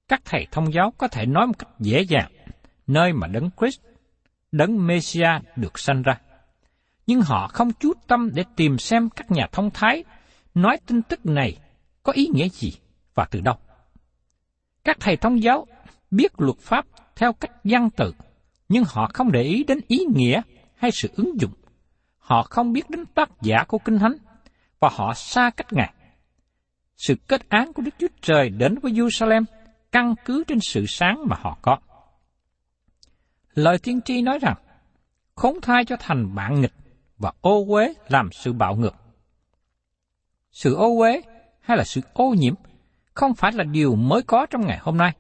các 0.08 0.22
thầy 0.26 0.48
thông 0.52 0.74
giáo 0.74 0.94
có 0.98 1.08
thể 1.08 1.26
nói 1.26 1.48
một 1.48 1.54
cách 1.60 1.70
dễ 1.80 2.02
dàng, 2.02 2.32
nơi 2.88 3.14
mà 3.14 3.28
đấng 3.28 3.50
Christ, 3.60 3.80
đấng 4.52 4.88
Messiah 4.88 5.58
được 5.58 5.80
sanh 5.80 6.02
ra. 6.02 6.18
Nhưng 7.08 7.22
họ 7.22 7.48
không 7.48 7.72
chú 7.80 7.94
tâm 8.08 8.30
để 8.34 8.44
tìm 8.56 8.78
xem 8.78 9.10
các 9.10 9.32
nhà 9.32 9.48
thông 9.52 9.72
thái 9.72 10.04
nói 10.56 10.78
tin 10.86 11.02
tức 11.02 11.26
này 11.26 11.58
có 12.04 12.14
ý 12.14 12.28
nghĩa 12.34 12.50
gì 12.50 12.74
và 13.16 13.28
từ 13.32 13.42
đâu. 13.42 13.56
Các 14.84 14.98
thầy 15.00 15.18
thông 15.18 15.44
giáo 15.44 15.68
biết 16.12 16.32
luật 16.38 16.58
pháp 16.58 16.86
theo 17.16 17.34
cách 17.34 17.52
văn 17.64 17.90
tự, 17.90 18.14
nhưng 18.70 18.84
họ 18.88 19.10
không 19.14 19.32
để 19.32 19.42
ý 19.42 19.64
đến 19.64 19.80
ý 19.88 19.98
nghĩa 20.16 20.42
hay 20.76 20.92
sự 20.92 21.10
ứng 21.16 21.42
dụng. 21.42 21.54
Họ 22.18 22.44
không 22.44 22.74
biết 22.74 22.90
đến 22.90 23.06
tác 23.06 23.30
giả 23.42 23.64
của 23.68 23.78
Kinh 23.78 24.00
Thánh, 24.00 24.18
và 24.80 24.90
họ 24.92 25.14
xa 25.14 25.50
cách 25.58 25.74
Ngài. 25.74 25.94
Sự 26.98 27.16
kết 27.28 27.50
án 27.50 27.74
của 27.74 27.82
Đức 27.82 27.92
Chúa 28.00 28.08
Trời 28.22 28.50
đến 28.50 28.80
với 28.80 28.92
Jerusalem 28.92 29.44
căn 29.92 30.16
cứ 30.26 30.44
trên 30.48 30.60
sự 30.60 30.86
sáng 30.88 31.24
mà 31.26 31.36
họ 31.40 31.58
có. 31.62 31.78
Lời 33.54 33.78
tiên 33.84 34.02
tri 34.06 34.22
nói 34.22 34.40
rằng, 34.40 34.56
khốn 35.36 35.62
thai 35.62 35.86
cho 35.86 35.96
thành 36.00 36.36
bạn 36.36 36.62
nghịch 36.62 36.74
và 37.18 37.34
ô 37.42 37.66
uế 37.68 37.94
làm 38.08 38.30
sự 38.32 38.54
bạo 38.54 38.76
ngược. 38.76 38.96
Sự 40.52 40.76
ô 40.76 40.98
uế 41.00 41.22
hay 41.62 41.78
là 41.78 41.84
sự 41.84 42.02
ô 42.14 42.34
nhiễm 42.38 42.54
không 43.14 43.36
phải 43.36 43.52
là 43.52 43.64
điều 43.64 43.96
mới 43.96 44.22
có 44.22 44.46
trong 44.50 44.66
ngày 44.68 44.78
hôm 44.82 44.98
nay, 44.98 45.12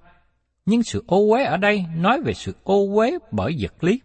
nhưng 0.65 0.83
sự 0.83 1.03
ô 1.07 1.29
uế 1.31 1.43
ở 1.43 1.57
đây 1.57 1.85
nói 1.95 2.21
về 2.21 2.33
sự 2.33 2.55
ô 2.63 2.95
uế 2.95 3.17
bởi 3.31 3.55
vật 3.61 3.83
lý. 3.83 4.01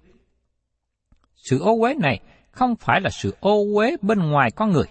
Sự 1.35 1.59
ô 1.59 1.81
uế 1.81 1.95
này 1.95 2.21
không 2.51 2.77
phải 2.77 3.01
là 3.01 3.11
sự 3.11 3.37
ô 3.41 3.65
uế 3.75 3.97
bên 4.03 4.19
ngoài 4.19 4.51
con 4.51 4.73
người, 4.73 4.87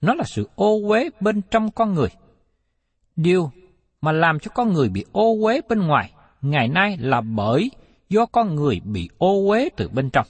nó 0.00 0.14
là 0.14 0.24
sự 0.26 0.48
ô 0.54 0.80
uế 0.88 1.10
bên 1.20 1.42
trong 1.50 1.70
con 1.70 1.94
người. 1.94 2.08
Điều 3.16 3.50
mà 4.00 4.12
làm 4.12 4.38
cho 4.38 4.50
con 4.54 4.72
người 4.72 4.88
bị 4.88 5.04
ô 5.12 5.36
uế 5.42 5.60
bên 5.68 5.86
ngoài 5.86 6.12
ngày 6.42 6.68
nay 6.68 6.96
là 7.00 7.20
bởi 7.20 7.70
do 8.08 8.26
con 8.26 8.54
người 8.54 8.80
bị 8.84 9.08
ô 9.18 9.48
uế 9.48 9.68
từ 9.76 9.88
bên 9.88 10.10
trong. 10.10 10.26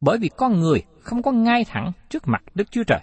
Bởi 0.00 0.18
vì 0.18 0.28
con 0.36 0.60
người 0.60 0.82
không 1.00 1.22
có 1.22 1.32
ngay 1.32 1.64
thẳng 1.64 1.92
trước 2.08 2.28
mặt 2.28 2.42
Đức 2.54 2.70
Chúa 2.70 2.84
Trời. 2.84 3.00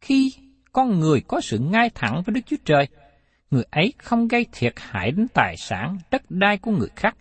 Khi 0.00 0.34
con 0.72 1.00
người 1.00 1.20
có 1.20 1.40
sự 1.40 1.58
ngay 1.58 1.90
thẳng 1.94 2.22
với 2.22 2.34
Đức 2.34 2.40
Chúa 2.46 2.56
Trời, 2.64 2.88
người 3.50 3.64
ấy 3.70 3.92
không 3.98 4.28
gây 4.28 4.46
thiệt 4.52 4.74
hại 4.76 5.10
đến 5.10 5.26
tài 5.34 5.56
sản, 5.56 5.98
đất 6.10 6.22
đai 6.30 6.58
của 6.58 6.70
người 6.70 6.88
khác. 6.96 7.16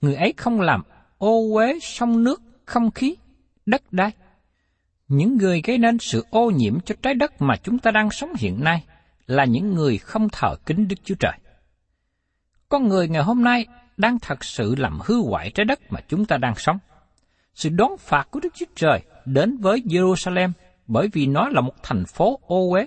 Người 0.00 0.14
ấy 0.14 0.34
không 0.36 0.60
làm 0.60 0.82
ô 1.18 1.54
uế 1.54 1.78
sông 1.82 2.24
nước, 2.24 2.42
không 2.64 2.90
khí, 2.90 3.16
đất 3.66 3.92
đai. 3.92 4.10
Những 5.08 5.36
người 5.36 5.62
gây 5.64 5.78
nên 5.78 5.98
sự 5.98 6.26
ô 6.30 6.50
nhiễm 6.50 6.80
cho 6.80 6.94
trái 7.02 7.14
đất 7.14 7.42
mà 7.42 7.56
chúng 7.56 7.78
ta 7.78 7.90
đang 7.90 8.10
sống 8.10 8.32
hiện 8.38 8.64
nay 8.64 8.84
là 9.26 9.44
những 9.44 9.74
người 9.74 9.98
không 9.98 10.28
thờ 10.28 10.56
kính 10.66 10.88
Đức 10.88 10.96
Chúa 11.04 11.14
Trời. 11.18 11.38
Con 12.68 12.88
người 12.88 13.08
ngày 13.08 13.22
hôm 13.22 13.44
nay 13.44 13.66
đang 13.96 14.18
thật 14.18 14.44
sự 14.44 14.74
làm 14.78 14.98
hư 15.04 15.22
hoại 15.22 15.50
trái 15.50 15.64
đất 15.64 15.80
mà 15.90 16.00
chúng 16.08 16.24
ta 16.24 16.36
đang 16.36 16.54
sống. 16.56 16.78
Sự 17.54 17.68
đón 17.68 17.92
phạt 17.98 18.28
của 18.30 18.40
Đức 18.40 18.54
Chúa 18.54 18.66
Trời 18.74 19.00
đến 19.24 19.56
với 19.56 19.82
Jerusalem 19.86 20.52
bởi 20.90 21.08
vì 21.12 21.26
nó 21.26 21.48
là 21.48 21.60
một 21.60 21.74
thành 21.82 22.04
phố 22.04 22.40
ô 22.46 22.70
uế. 22.70 22.86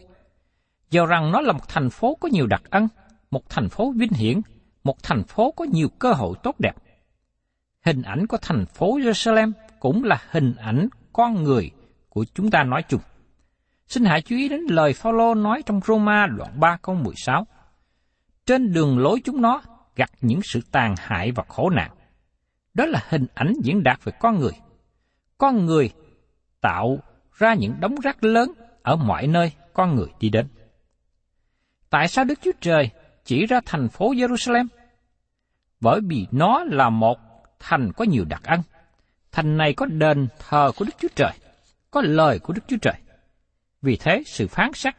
do 0.90 1.06
rằng 1.06 1.32
nó 1.32 1.42
là 1.42 1.54
một 1.54 1.68
thành 1.68 1.90
phố 1.90 2.18
có 2.22 2.30
nhiều 2.32 2.48
đặc 2.48 2.62
ân, 2.70 2.88
một 3.32 3.50
thành 3.50 3.70
phố 3.70 3.92
vinh 3.92 4.14
hiển, 4.14 4.42
một 4.84 5.04
thành 5.04 5.24
phố 5.24 5.52
có 5.52 5.66
nhiều 5.66 5.88
cơ 6.00 6.14
hội 6.14 6.36
tốt 6.44 6.56
đẹp. 6.60 6.74
Hình 7.86 8.02
ảnh 8.02 8.28
của 8.28 8.38
thành 8.42 8.66
phố 8.66 8.98
Jerusalem 8.98 9.52
cũng 9.80 10.04
là 10.04 10.22
hình 10.30 10.56
ảnh 10.56 10.88
con 11.14 11.44
người 11.44 11.72
của 12.10 12.26
chúng 12.36 12.52
ta 12.52 12.64
nói 12.64 12.84
chung. 12.90 13.02
Xin 13.88 14.06
hãy 14.06 14.22
chú 14.22 14.36
ý 14.36 14.50
đến 14.50 14.62
lời 14.70 14.94
Phaolô 14.94 15.36
nói 15.36 15.62
trong 15.66 15.80
Roma 15.88 16.28
đoạn 16.28 16.60
3 16.60 16.78
câu 16.82 16.96
16. 16.96 17.48
Trên 18.46 18.74
đường 18.74 19.00
lối 19.00 19.22
chúng 19.24 19.42
nó 19.42 19.62
gặp 19.96 20.10
những 20.22 20.40
sự 20.44 20.60
tàn 20.72 20.96
hại 20.98 21.32
và 21.32 21.44
khổ 21.48 21.70
nạn. 21.70 21.92
Đó 22.74 22.86
là 22.86 23.06
hình 23.10 23.26
ảnh 23.34 23.54
diễn 23.64 23.84
đạt 23.84 24.04
về 24.04 24.14
con 24.20 24.40
người. 24.40 24.54
Con 25.38 25.66
người 25.66 25.90
tạo 26.62 27.00
ra 27.38 27.54
những 27.54 27.80
đống 27.80 27.96
rác 28.04 28.24
lớn 28.24 28.52
ở 28.82 28.96
mọi 28.96 29.28
nơi 29.28 29.52
con 29.74 29.96
người 29.96 30.08
đi 30.20 30.30
đến. 30.30 30.48
Tại 31.90 32.08
sao 32.08 32.26
Đức 32.26 32.40
Chúa 32.42 32.52
Trời 32.62 32.90
chỉ 33.26 33.46
ra 33.46 33.60
thành 33.66 33.90
phố 33.90 34.14
Jerusalem? 34.14 34.68
Bởi 35.82 36.02
vì 36.08 36.28
nó 36.32 36.64
là 36.64 36.90
một 36.90 37.18
thành 37.60 37.92
có 37.94 38.06
nhiều 38.06 38.26
đặc 38.26 38.42
ân. 38.44 38.62
Thành 39.32 39.58
này 39.58 39.74
có 39.74 39.86
đền 39.86 40.28
thờ 40.40 40.72
của 40.78 40.86
Đức 40.86 40.94
Chúa 41.00 41.08
Trời, 41.16 41.32
có 41.92 42.02
lời 42.02 42.40
của 42.40 42.54
Đức 42.54 42.62
Chúa 42.68 42.78
Trời. 42.82 42.94
Vì 43.82 43.96
thế 43.96 44.24
sự 44.26 44.48
phán 44.48 44.74
xét 44.74 44.94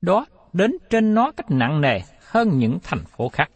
đó 0.00 0.26
đến 0.52 0.72
trên 0.90 1.14
nó 1.14 1.32
cách 1.36 1.50
nặng 1.50 1.80
nề 1.80 2.00
hơn 2.20 2.58
những 2.58 2.78
thành 2.82 3.04
phố 3.04 3.28
khác. 3.28 3.50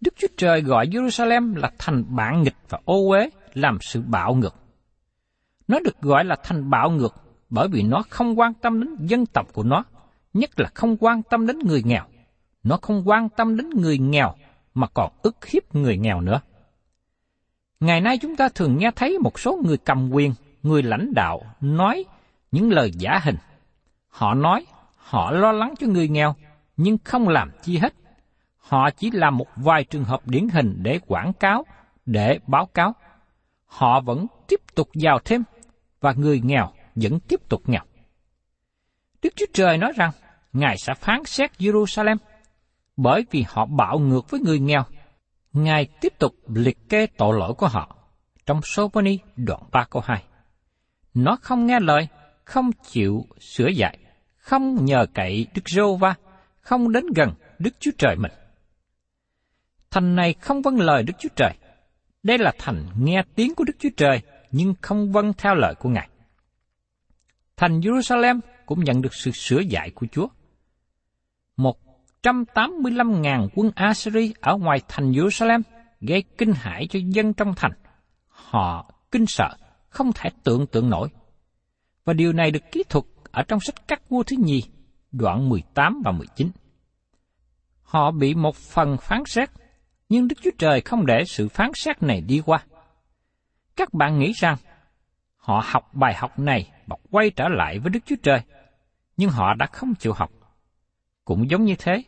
Đức 0.00 0.14
Chúa 0.16 0.28
Trời 0.36 0.60
gọi 0.60 0.86
Jerusalem 0.86 1.56
là 1.56 1.70
thành 1.78 2.04
bạn 2.16 2.42
nghịch 2.42 2.56
và 2.68 2.78
ô 2.84 3.10
uế 3.10 3.30
làm 3.54 3.78
sự 3.80 4.02
bạo 4.06 4.34
ngược. 4.34 4.65
Nó 5.68 5.80
được 5.80 6.00
gọi 6.00 6.24
là 6.24 6.36
thành 6.42 6.70
bạo 6.70 6.90
ngược 6.90 7.14
bởi 7.50 7.68
vì 7.68 7.82
nó 7.82 8.02
không 8.10 8.38
quan 8.38 8.54
tâm 8.54 8.80
đến 8.80 8.96
dân 9.06 9.26
tộc 9.26 9.46
của 9.52 9.62
nó, 9.62 9.84
nhất 10.34 10.60
là 10.60 10.70
không 10.74 10.96
quan 11.00 11.22
tâm 11.22 11.46
đến 11.46 11.58
người 11.58 11.82
nghèo. 11.82 12.04
Nó 12.62 12.78
không 12.82 13.02
quan 13.08 13.28
tâm 13.28 13.56
đến 13.56 13.70
người 13.70 13.98
nghèo 13.98 14.34
mà 14.74 14.86
còn 14.94 15.12
ức 15.22 15.46
hiếp 15.46 15.74
người 15.74 15.96
nghèo 15.96 16.20
nữa. 16.20 16.40
Ngày 17.80 18.00
nay 18.00 18.18
chúng 18.18 18.36
ta 18.36 18.48
thường 18.48 18.78
nghe 18.78 18.90
thấy 18.96 19.18
một 19.18 19.40
số 19.40 19.58
người 19.64 19.76
cầm 19.76 20.10
quyền, 20.10 20.34
người 20.62 20.82
lãnh 20.82 21.14
đạo 21.14 21.42
nói 21.60 22.04
những 22.52 22.72
lời 22.72 22.90
giả 22.90 23.20
hình. 23.22 23.36
Họ 24.08 24.34
nói 24.34 24.66
họ 24.96 25.30
lo 25.30 25.52
lắng 25.52 25.74
cho 25.78 25.86
người 25.86 26.08
nghèo, 26.08 26.34
nhưng 26.76 26.98
không 27.04 27.28
làm 27.28 27.50
chi 27.62 27.78
hết. 27.78 27.94
Họ 28.58 28.90
chỉ 28.90 29.10
làm 29.10 29.36
một 29.36 29.46
vài 29.56 29.84
trường 29.84 30.04
hợp 30.04 30.28
điển 30.28 30.48
hình 30.48 30.78
để 30.82 31.00
quảng 31.06 31.32
cáo, 31.32 31.64
để 32.06 32.38
báo 32.46 32.66
cáo. 32.66 32.94
Họ 33.66 34.00
vẫn 34.00 34.26
tiếp 34.48 34.60
tục 34.74 34.88
giàu 34.94 35.18
thêm, 35.24 35.42
và 36.00 36.12
người 36.12 36.40
nghèo 36.44 36.72
vẫn 36.94 37.20
tiếp 37.20 37.48
tục 37.48 37.62
nghèo. 37.66 37.82
Đức 39.22 39.30
Chúa 39.36 39.46
Trời 39.52 39.78
nói 39.78 39.92
rằng, 39.96 40.10
Ngài 40.52 40.78
sẽ 40.78 40.94
phán 40.94 41.24
xét 41.24 41.50
Jerusalem, 41.58 42.16
bởi 42.96 43.24
vì 43.30 43.44
họ 43.48 43.66
bạo 43.66 43.98
ngược 43.98 44.30
với 44.30 44.40
người 44.40 44.58
nghèo. 44.58 44.82
Ngài 45.52 45.86
tiếp 46.00 46.12
tục 46.18 46.34
liệt 46.54 46.88
kê 46.88 47.06
tội 47.06 47.38
lỗi 47.38 47.54
của 47.54 47.68
họ 47.68 47.96
trong 48.46 48.60
Soponi 48.62 49.18
đoạn 49.36 49.62
3 49.72 49.86
câu 49.90 50.02
2. 50.06 50.24
Nó 51.14 51.36
không 51.42 51.66
nghe 51.66 51.80
lời, 51.80 52.08
không 52.44 52.70
chịu 52.72 53.26
sửa 53.40 53.68
dạy, 53.68 53.98
không 54.36 54.84
nhờ 54.84 55.06
cậy 55.14 55.46
Đức 55.54 55.68
Rô 55.68 55.96
Va, 55.96 56.14
không 56.60 56.92
đến 56.92 57.04
gần 57.14 57.32
Đức 57.58 57.74
Chúa 57.80 57.90
Trời 57.98 58.16
mình. 58.16 58.32
Thành 59.90 60.16
này 60.16 60.34
không 60.40 60.62
vâng 60.62 60.80
lời 60.80 61.02
Đức 61.02 61.14
Chúa 61.18 61.28
Trời. 61.36 61.52
Đây 62.22 62.38
là 62.38 62.52
thành 62.58 62.86
nghe 62.98 63.22
tiếng 63.34 63.54
của 63.54 63.64
Đức 63.64 63.76
Chúa 63.78 63.88
Trời, 63.96 64.20
nhưng 64.56 64.74
không 64.82 65.12
vâng 65.12 65.32
theo 65.38 65.54
lời 65.54 65.74
của 65.74 65.88
Ngài. 65.88 66.08
Thành 67.56 67.80
Jerusalem 67.80 68.40
cũng 68.66 68.84
nhận 68.84 69.02
được 69.02 69.14
sự 69.14 69.30
sửa 69.30 69.60
dạy 69.60 69.90
của 69.90 70.06
Chúa. 70.12 70.26
185.000 71.56 73.48
quân 73.54 73.70
Assyri 73.74 74.34
ở 74.40 74.56
ngoài 74.56 74.78
thành 74.88 75.12
Jerusalem 75.12 75.62
gây 76.00 76.24
kinh 76.38 76.52
hãi 76.52 76.86
cho 76.90 76.98
dân 77.02 77.34
trong 77.34 77.54
thành. 77.56 77.72
Họ 78.28 78.94
kinh 79.10 79.26
sợ, 79.26 79.56
không 79.88 80.12
thể 80.12 80.30
tưởng 80.44 80.66
tượng 80.66 80.90
nổi. 80.90 81.08
Và 82.04 82.12
điều 82.12 82.32
này 82.32 82.50
được 82.50 82.72
kỹ 82.72 82.82
thuật 82.88 83.04
ở 83.30 83.42
trong 83.42 83.60
sách 83.60 83.88
các 83.88 84.08
vua 84.08 84.22
thứ 84.22 84.36
nhì, 84.38 84.62
đoạn 85.12 85.48
18 85.48 86.02
và 86.04 86.12
19. 86.12 86.50
Họ 87.82 88.10
bị 88.10 88.34
một 88.34 88.56
phần 88.56 88.96
phán 89.02 89.22
xét, 89.26 89.50
nhưng 90.08 90.28
Đức 90.28 90.36
Chúa 90.42 90.50
Trời 90.58 90.80
không 90.80 91.06
để 91.06 91.24
sự 91.26 91.48
phán 91.48 91.70
xét 91.74 92.02
này 92.02 92.20
đi 92.20 92.42
qua. 92.46 92.64
Các 93.76 93.94
bạn 93.94 94.18
nghĩ 94.18 94.32
rằng 94.32 94.56
họ 95.36 95.62
học 95.66 95.94
bài 95.94 96.14
học 96.14 96.38
này 96.38 96.70
và 96.86 96.96
quay 97.10 97.30
trở 97.30 97.48
lại 97.48 97.78
với 97.78 97.90
Đức 97.90 98.00
Chúa 98.06 98.16
Trời, 98.22 98.40
nhưng 99.16 99.30
họ 99.30 99.54
đã 99.54 99.66
không 99.66 99.94
chịu 99.94 100.12
học. 100.12 100.30
Cũng 101.24 101.50
giống 101.50 101.64
như 101.64 101.74
thế, 101.78 102.02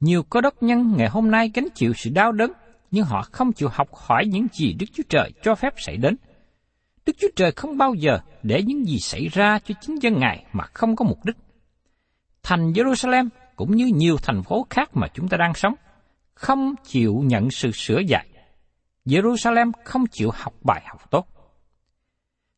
nhiều 0.00 0.22
cơ 0.22 0.40
đốc 0.40 0.62
nhân 0.62 0.94
ngày 0.96 1.08
hôm 1.08 1.30
nay 1.30 1.50
gánh 1.54 1.68
chịu 1.74 1.92
sự 1.94 2.10
đau 2.14 2.32
đớn, 2.32 2.52
nhưng 2.90 3.04
họ 3.04 3.22
không 3.32 3.52
chịu 3.52 3.68
học 3.72 3.88
hỏi 3.94 4.24
những 4.26 4.46
gì 4.52 4.72
Đức 4.72 4.86
Chúa 4.92 5.02
Trời 5.08 5.30
cho 5.42 5.54
phép 5.54 5.74
xảy 5.76 5.96
đến. 5.96 6.16
Đức 7.06 7.16
Chúa 7.20 7.28
Trời 7.36 7.52
không 7.52 7.78
bao 7.78 7.94
giờ 7.94 8.18
để 8.42 8.62
những 8.62 8.84
gì 8.84 8.98
xảy 8.98 9.28
ra 9.28 9.58
cho 9.58 9.74
chính 9.80 10.02
dân 10.02 10.18
Ngài 10.18 10.44
mà 10.52 10.64
không 10.64 10.96
có 10.96 11.04
mục 11.04 11.24
đích. 11.24 11.36
Thành 12.42 12.72
Jerusalem 12.72 13.28
cũng 13.56 13.76
như 13.76 13.86
nhiều 13.94 14.16
thành 14.22 14.42
phố 14.42 14.66
khác 14.70 14.96
mà 14.96 15.06
chúng 15.14 15.28
ta 15.28 15.36
đang 15.36 15.54
sống, 15.54 15.74
không 16.34 16.74
chịu 16.84 17.22
nhận 17.24 17.50
sự 17.50 17.70
sửa 17.70 17.98
dạy. 17.98 18.26
Jerusalem 19.04 19.72
không 19.84 20.06
chịu 20.06 20.30
học 20.34 20.54
bài 20.62 20.82
học 20.86 21.10
tốt. 21.10 21.28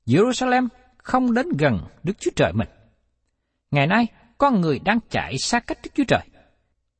Jerusalem 0.07 0.69
không 0.99 1.35
đến 1.35 1.47
gần 1.59 1.79
Đức 2.03 2.13
Chúa 2.19 2.31
Trời 2.37 2.53
mình. 2.53 2.69
Ngày 3.71 3.87
nay, 3.87 4.07
con 4.39 4.61
người 4.61 4.79
đang 4.79 4.99
chạy 5.11 5.39
xa 5.39 5.61
cách 5.61 5.79
Đức 5.83 5.91
Chúa 5.95 6.05
Trời. 6.09 6.23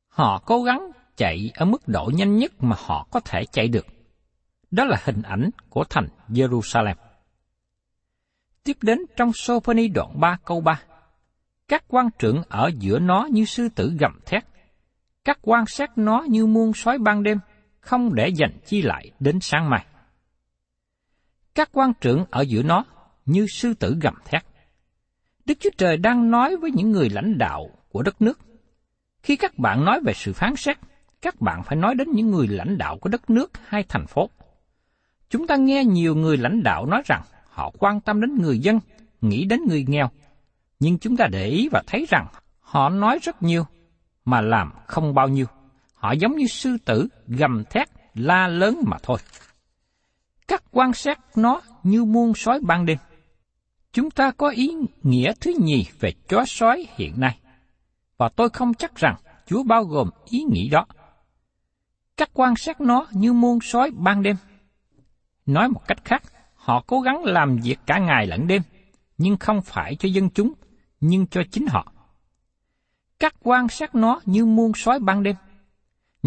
Họ 0.07 0.41
cố 0.45 0.63
gắng 0.63 0.91
chạy 1.17 1.51
ở 1.55 1.65
mức 1.65 1.87
độ 1.87 2.11
nhanh 2.13 2.37
nhất 2.37 2.63
mà 2.63 2.75
họ 2.79 3.07
có 3.11 3.19
thể 3.19 3.45
chạy 3.51 3.67
được. 3.67 3.85
Đó 4.71 4.85
là 4.85 4.97
hình 5.03 5.21
ảnh 5.21 5.49
của 5.69 5.83
thành 5.89 6.07
Jerusalem. 6.29 6.95
Tiếp 8.63 8.77
đến 8.81 8.99
trong 9.15 9.31
Sophoni 9.33 9.87
đoạn 9.87 10.19
3 10.19 10.37
câu 10.45 10.61
3. 10.61 10.81
Các 11.67 11.83
quan 11.87 12.09
trưởng 12.19 12.43
ở 12.49 12.71
giữa 12.79 12.99
nó 12.99 13.27
như 13.31 13.45
sư 13.45 13.69
tử 13.75 13.93
gầm 13.99 14.19
thét. 14.25 14.43
Các 15.23 15.39
quan 15.41 15.65
sát 15.67 15.97
nó 15.97 16.25
như 16.29 16.45
muôn 16.45 16.73
sói 16.73 16.97
ban 16.97 17.23
đêm, 17.23 17.39
không 17.87 18.15
để 18.15 18.27
dành 18.29 18.51
chi 18.65 18.81
lại 18.81 19.11
đến 19.19 19.39
sáng 19.41 19.69
mai. 19.69 19.85
Các 21.55 21.69
quan 21.73 21.93
trưởng 22.01 22.25
ở 22.31 22.41
giữa 22.41 22.63
nó 22.63 22.85
như 23.25 23.47
sư 23.47 23.73
tử 23.73 23.97
gầm 24.01 24.13
thét. 24.25 24.45
Đức 25.45 25.53
Chúa 25.59 25.69
Trời 25.77 25.97
đang 25.97 26.31
nói 26.31 26.57
với 26.57 26.71
những 26.71 26.91
người 26.91 27.09
lãnh 27.09 27.37
đạo 27.37 27.69
của 27.89 28.01
đất 28.01 28.21
nước. 28.21 28.39
Khi 29.23 29.35
các 29.35 29.57
bạn 29.57 29.85
nói 29.85 29.99
về 30.05 30.13
sự 30.13 30.33
phán 30.33 30.55
xét, 30.55 30.77
các 31.21 31.41
bạn 31.41 31.63
phải 31.63 31.75
nói 31.75 31.95
đến 31.95 32.11
những 32.11 32.31
người 32.31 32.47
lãnh 32.47 32.77
đạo 32.77 32.97
của 32.97 33.09
đất 33.09 33.29
nước 33.29 33.51
hay 33.67 33.83
thành 33.89 34.07
phố. 34.07 34.29
Chúng 35.29 35.47
ta 35.47 35.55
nghe 35.55 35.83
nhiều 35.83 36.15
người 36.15 36.37
lãnh 36.37 36.63
đạo 36.63 36.85
nói 36.85 37.01
rằng 37.05 37.21
họ 37.49 37.71
quan 37.79 38.01
tâm 38.01 38.21
đến 38.21 38.35
người 38.41 38.59
dân, 38.59 38.79
nghĩ 39.21 39.45
đến 39.45 39.59
người 39.67 39.85
nghèo. 39.87 40.09
Nhưng 40.79 40.99
chúng 40.99 41.17
ta 41.17 41.27
để 41.31 41.45
ý 41.47 41.69
và 41.71 41.83
thấy 41.87 42.05
rằng 42.09 42.27
họ 42.59 42.89
nói 42.89 43.19
rất 43.21 43.43
nhiều, 43.43 43.65
mà 44.25 44.41
làm 44.41 44.71
không 44.87 45.13
bao 45.13 45.27
nhiêu. 45.27 45.45
Họ 46.07 46.13
giống 46.13 46.35
như 46.35 46.47
sư 46.47 46.77
tử, 46.85 47.07
gầm 47.27 47.63
thét, 47.69 47.89
la 48.13 48.47
lớn 48.47 48.81
mà 48.85 48.97
thôi. 49.03 49.17
Các 50.47 50.63
quan 50.71 50.93
sát 50.93 51.19
nó 51.37 51.61
như 51.83 52.05
muôn 52.05 52.33
sói 52.35 52.59
ban 52.63 52.85
đêm. 52.85 52.97
Chúng 53.93 54.11
ta 54.11 54.31
có 54.31 54.49
ý 54.49 54.73
nghĩa 55.03 55.33
thứ 55.41 55.53
nhì 55.59 55.85
về 55.99 56.13
chó 56.27 56.45
sói 56.47 56.87
hiện 56.95 57.19
nay, 57.19 57.39
và 58.17 58.29
tôi 58.35 58.49
không 58.49 58.73
chắc 58.73 58.95
rằng 58.95 59.15
Chúa 59.47 59.63
bao 59.63 59.83
gồm 59.83 60.09
ý 60.29 60.43
nghĩ 60.49 60.69
đó. 60.69 60.85
Các 62.17 62.29
quan 62.33 62.55
sát 62.55 62.81
nó 62.81 63.07
như 63.11 63.33
muôn 63.33 63.59
sói 63.61 63.91
ban 63.91 64.23
đêm. 64.23 64.35
Nói 65.45 65.69
một 65.69 65.87
cách 65.87 66.05
khác, 66.05 66.23
họ 66.55 66.83
cố 66.87 66.99
gắng 67.01 67.23
làm 67.23 67.57
việc 67.57 67.79
cả 67.85 67.99
ngày 67.99 68.27
lẫn 68.27 68.47
đêm, 68.47 68.61
nhưng 69.17 69.37
không 69.37 69.61
phải 69.61 69.95
cho 69.95 70.09
dân 70.09 70.29
chúng, 70.29 70.53
nhưng 70.99 71.27
cho 71.27 71.41
chính 71.51 71.67
họ. 71.67 71.91
Các 73.19 73.35
quan 73.43 73.67
sát 73.69 73.95
nó 73.95 74.19
như 74.25 74.45
muôn 74.45 74.71
sói 74.75 74.99
ban 74.99 75.23
đêm. 75.23 75.35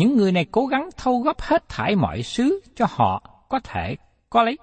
Những 0.00 0.16
người 0.16 0.33
này 0.33 0.47
cố 0.50 0.66
gắng 0.66 0.88
thâu 0.97 1.21
góp 1.21 1.40
hết 1.40 1.69
thải 1.69 1.97
mọi 1.97 2.23
xứ 2.23 2.61
cho 2.75 2.87
họ 2.88 3.31
có 3.48 3.61
thể 3.64 3.96
có 4.31 4.42
lấy. 4.42 4.59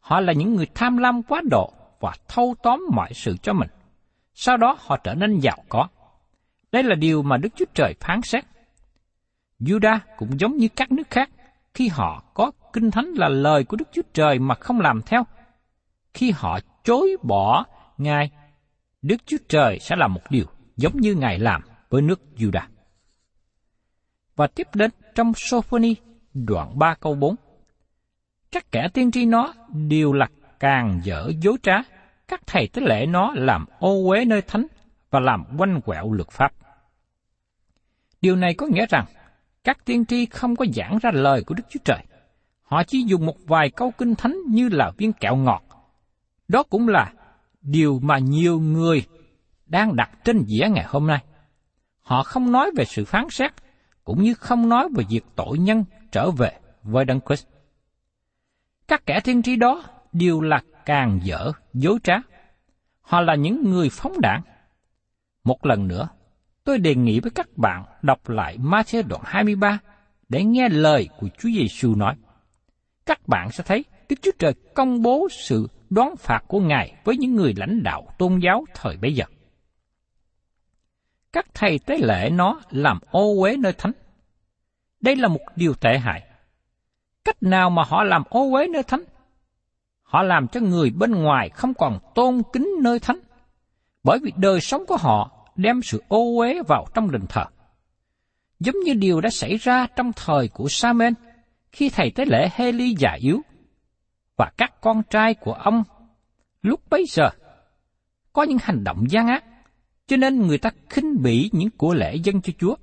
Họ 0.00 0.20
là 0.20 0.32
những 0.32 0.54
người 0.54 0.66
tham 0.74 0.96
lam 0.96 1.22
quá 1.22 1.42
độ 1.50 1.72
và 2.00 2.12
thâu 2.28 2.54
tóm 2.62 2.82
mọi 2.92 3.14
sự 3.14 3.36
cho 3.42 3.52
mình. 3.52 3.68
Sau 4.34 4.56
đó 4.56 4.76
họ 4.80 4.96
trở 4.96 5.14
nên 5.14 5.38
giàu 5.38 5.56
có. 5.68 5.88
Đây 6.72 6.82
là 6.82 6.94
điều 6.94 7.22
mà 7.22 7.36
Đức 7.36 7.48
Chúa 7.56 7.64
Trời 7.74 7.94
phán 8.00 8.22
xét. 8.22 8.44
Judah 9.60 9.98
cũng 10.16 10.40
giống 10.40 10.56
như 10.56 10.68
các 10.76 10.92
nước 10.92 11.10
khác, 11.10 11.30
khi 11.74 11.88
họ 11.88 12.24
có 12.34 12.50
kinh 12.72 12.90
thánh 12.90 13.06
là 13.16 13.28
lời 13.28 13.64
của 13.64 13.76
Đức 13.76 13.88
Chúa 13.92 14.02
Trời 14.14 14.38
mà 14.38 14.54
không 14.54 14.80
làm 14.80 15.02
theo. 15.06 15.22
Khi 16.14 16.30
họ 16.30 16.58
chối 16.84 17.16
bỏ 17.22 17.64
Ngài, 17.98 18.30
Đức 19.02 19.16
Chúa 19.26 19.38
Trời 19.48 19.78
sẽ 19.78 19.96
làm 19.96 20.14
một 20.14 20.22
điều 20.30 20.46
giống 20.76 20.96
như 20.96 21.14
Ngài 21.14 21.38
làm 21.38 21.62
với 21.88 22.02
nước 22.02 22.20
Judah. 22.36 22.66
Và 24.40 24.46
tiếp 24.46 24.68
đến 24.74 24.90
trong 25.14 25.32
Sophoni 25.36 25.94
đoạn 26.34 26.78
3 26.78 26.94
câu 26.94 27.14
4. 27.14 27.36
Các 28.52 28.72
kẻ 28.72 28.88
tiên 28.94 29.10
tri 29.10 29.26
nó 29.26 29.54
đều 29.68 30.12
là 30.12 30.28
càng 30.60 31.00
dở 31.04 31.30
dối 31.40 31.56
trá, 31.62 31.72
các 32.28 32.40
thầy 32.46 32.68
tế 32.72 32.82
lễ 32.82 33.06
nó 33.06 33.32
làm 33.34 33.66
ô 33.78 34.08
uế 34.08 34.24
nơi 34.24 34.42
thánh 34.42 34.66
và 35.10 35.20
làm 35.20 35.44
quanh 35.58 35.80
quẹo 35.80 36.12
luật 36.12 36.30
pháp. 36.30 36.52
Điều 38.20 38.36
này 38.36 38.54
có 38.54 38.66
nghĩa 38.66 38.86
rằng, 38.86 39.04
các 39.64 39.84
tiên 39.84 40.04
tri 40.06 40.26
không 40.26 40.56
có 40.56 40.64
giảng 40.74 40.98
ra 41.02 41.10
lời 41.14 41.44
của 41.46 41.54
Đức 41.54 41.64
Chúa 41.70 41.80
Trời. 41.84 42.04
Họ 42.62 42.82
chỉ 42.84 43.02
dùng 43.06 43.26
một 43.26 43.36
vài 43.46 43.70
câu 43.70 43.90
kinh 43.98 44.14
thánh 44.14 44.36
như 44.48 44.68
là 44.68 44.90
viên 44.96 45.12
kẹo 45.12 45.36
ngọt. 45.36 45.62
Đó 46.48 46.62
cũng 46.62 46.88
là 46.88 47.12
điều 47.62 48.00
mà 48.02 48.18
nhiều 48.18 48.60
người 48.60 49.04
đang 49.66 49.96
đặt 49.96 50.10
trên 50.24 50.44
dĩa 50.46 50.68
ngày 50.70 50.84
hôm 50.88 51.06
nay. 51.06 51.24
Họ 52.00 52.22
không 52.22 52.52
nói 52.52 52.70
về 52.76 52.84
sự 52.84 53.04
phán 53.04 53.30
xét, 53.30 53.52
cũng 54.10 54.22
như 54.22 54.34
không 54.34 54.68
nói 54.68 54.88
về 54.94 55.04
việc 55.08 55.24
tội 55.36 55.58
nhân 55.58 55.84
trở 56.12 56.30
về 56.30 56.52
với 56.82 57.04
Đấng 57.04 57.20
Christ. 57.20 57.46
Các 58.88 59.06
kẻ 59.06 59.20
tiên 59.24 59.42
tri 59.42 59.56
đó 59.56 59.84
đều 60.12 60.40
là 60.40 60.62
càng 60.86 61.20
dở, 61.22 61.52
dối 61.74 61.98
trá. 62.02 62.14
Họ 63.00 63.20
là 63.20 63.34
những 63.34 63.70
người 63.70 63.88
phóng 63.92 64.20
đảng. 64.20 64.42
Một 65.44 65.66
lần 65.66 65.88
nữa, 65.88 66.08
tôi 66.64 66.78
đề 66.78 66.94
nghị 66.94 67.20
với 67.20 67.30
các 67.30 67.48
bạn 67.56 67.84
đọc 68.02 68.28
lại 68.28 68.58
Matthew 68.58 69.02
đoạn 69.08 69.22
23 69.24 69.78
để 70.28 70.44
nghe 70.44 70.68
lời 70.68 71.08
của 71.18 71.28
Chúa 71.38 71.48
Giêsu 71.48 71.94
nói. 71.94 72.14
Các 73.06 73.28
bạn 73.28 73.52
sẽ 73.52 73.64
thấy 73.66 73.84
Đức 74.08 74.16
Chúa 74.22 74.32
Trời 74.38 74.54
công 74.74 75.02
bố 75.02 75.28
sự 75.30 75.68
đoán 75.90 76.14
phạt 76.16 76.44
của 76.48 76.60
Ngài 76.60 76.94
với 77.04 77.16
những 77.16 77.36
người 77.36 77.54
lãnh 77.56 77.82
đạo 77.82 78.06
tôn 78.18 78.38
giáo 78.38 78.64
thời 78.74 78.96
bấy 78.96 79.14
giờ. 79.14 79.24
Các 81.32 81.46
thầy 81.54 81.78
tế 81.78 81.98
lễ 81.98 82.30
nó 82.30 82.60
làm 82.70 82.98
ô 83.10 83.34
uế 83.40 83.56
nơi 83.56 83.72
thánh. 83.72 83.92
Đây 85.00 85.16
là 85.16 85.28
một 85.28 85.40
điều 85.56 85.74
tệ 85.74 85.98
hại. 85.98 86.22
Cách 87.24 87.42
nào 87.42 87.70
mà 87.70 87.82
họ 87.86 88.04
làm 88.04 88.22
ô 88.30 88.52
uế 88.52 88.66
nơi 88.66 88.82
thánh? 88.82 89.04
Họ 90.02 90.22
làm 90.22 90.48
cho 90.48 90.60
người 90.60 90.90
bên 90.90 91.12
ngoài 91.12 91.48
không 91.48 91.74
còn 91.74 91.98
tôn 92.14 92.42
kính 92.52 92.68
nơi 92.82 92.98
thánh, 92.98 93.18
bởi 94.04 94.18
vì 94.22 94.32
đời 94.36 94.60
sống 94.60 94.86
của 94.86 94.96
họ 94.96 95.30
đem 95.56 95.82
sự 95.82 96.02
ô 96.08 96.36
uế 96.38 96.62
vào 96.68 96.86
trong 96.94 97.10
đền 97.10 97.26
thờ. 97.28 97.44
Giống 98.60 98.74
như 98.84 98.94
điều 98.94 99.20
đã 99.20 99.30
xảy 99.30 99.56
ra 99.56 99.86
trong 99.96 100.12
thời 100.12 100.48
của 100.48 100.68
Samen, 100.68 101.14
khi 101.72 101.88
thầy 101.88 102.10
tế 102.10 102.24
lễ 102.24 102.48
Heli 102.52 102.94
già 102.98 103.12
yếu, 103.12 103.40
và 104.36 104.52
các 104.56 104.80
con 104.80 105.02
trai 105.10 105.34
của 105.34 105.52
ông 105.52 105.82
lúc 106.62 106.80
bấy 106.90 107.04
giờ 107.08 107.30
có 108.32 108.42
những 108.42 108.58
hành 108.62 108.84
động 108.84 109.04
gian 109.10 109.26
ác, 109.26 109.44
cho 110.10 110.16
nên 110.16 110.46
người 110.46 110.58
ta 110.58 110.70
khinh 110.88 111.22
bỉ 111.22 111.50
những 111.52 111.70
của 111.70 111.94
lễ 111.94 112.16
dân 112.16 112.40
cho 112.40 112.52
Chúa. 112.58 112.74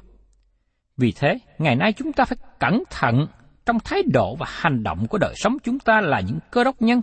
Vì 0.98 1.12
thế, 1.12 1.40
ngày 1.58 1.76
nay 1.76 1.94
chúng 1.94 2.13
ta 2.13 2.26
phải 2.26 2.38
cẩn 2.60 2.84
thận 2.90 3.28
trong 3.66 3.78
thái 3.80 4.04
độ 4.13 4.36
và 4.36 4.46
hành 4.50 4.84
động 4.84 5.08
của 5.08 5.18
đời 5.18 5.34
sống 5.36 5.58
chúng 5.63 5.80
ta 5.80 6.02
là 6.02 6.20
những 6.20 6.40
cơ 6.52 6.63
đốc 6.63 6.82
nhân 6.82 7.02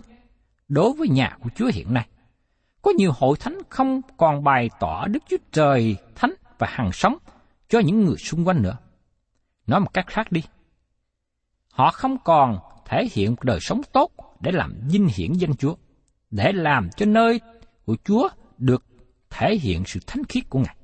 đối 0.67 0.93
với 0.93 1.07
nhà 1.07 1.37
của 1.43 1.49
Chúa 1.55 1.69
hiện 1.73 1.93
nay. 1.93 2.07
Có 2.81 2.91
nhiều 2.97 3.11
hội 3.15 3.37
thánh 3.39 3.57
không 3.69 4.01
còn 4.17 4.43
bày 4.43 4.69
tỏ 4.79 5.07
Đức 5.07 5.23
Chúa 5.29 5.37
Trời 5.51 5.97
thánh 6.15 6.33
và 6.59 6.67
hàng 6.69 6.91
sống 6.91 7.17
cho 7.69 7.79
những 7.79 8.05
người 8.05 8.17
xung 8.17 8.47
quanh 8.47 8.61
nữa. 8.61 8.77
Nói 9.67 9.79
một 9.79 9.93
cách 9.93 10.07
khác 10.07 10.31
đi. 10.31 10.43
Họ 11.71 11.91
không 11.91 12.17
còn 12.23 12.59
thể 12.85 13.07
hiện 13.11 13.31
một 13.31 13.43
đời 13.43 13.59
sống 13.61 13.81
tốt 13.93 14.11
để 14.39 14.51
làm 14.51 14.73
vinh 14.89 15.07
hiển 15.15 15.33
danh 15.33 15.55
Chúa, 15.55 15.75
để 16.31 16.51
làm 16.51 16.89
cho 16.97 17.05
nơi 17.05 17.41
của 17.85 17.95
Chúa 18.03 18.29
được 18.57 18.83
thể 19.37 19.55
hiện 19.55 19.83
sự 19.85 19.99
thánh 20.07 20.23
khiết 20.29 20.43
của 20.49 20.59
Ngài. 20.59 20.75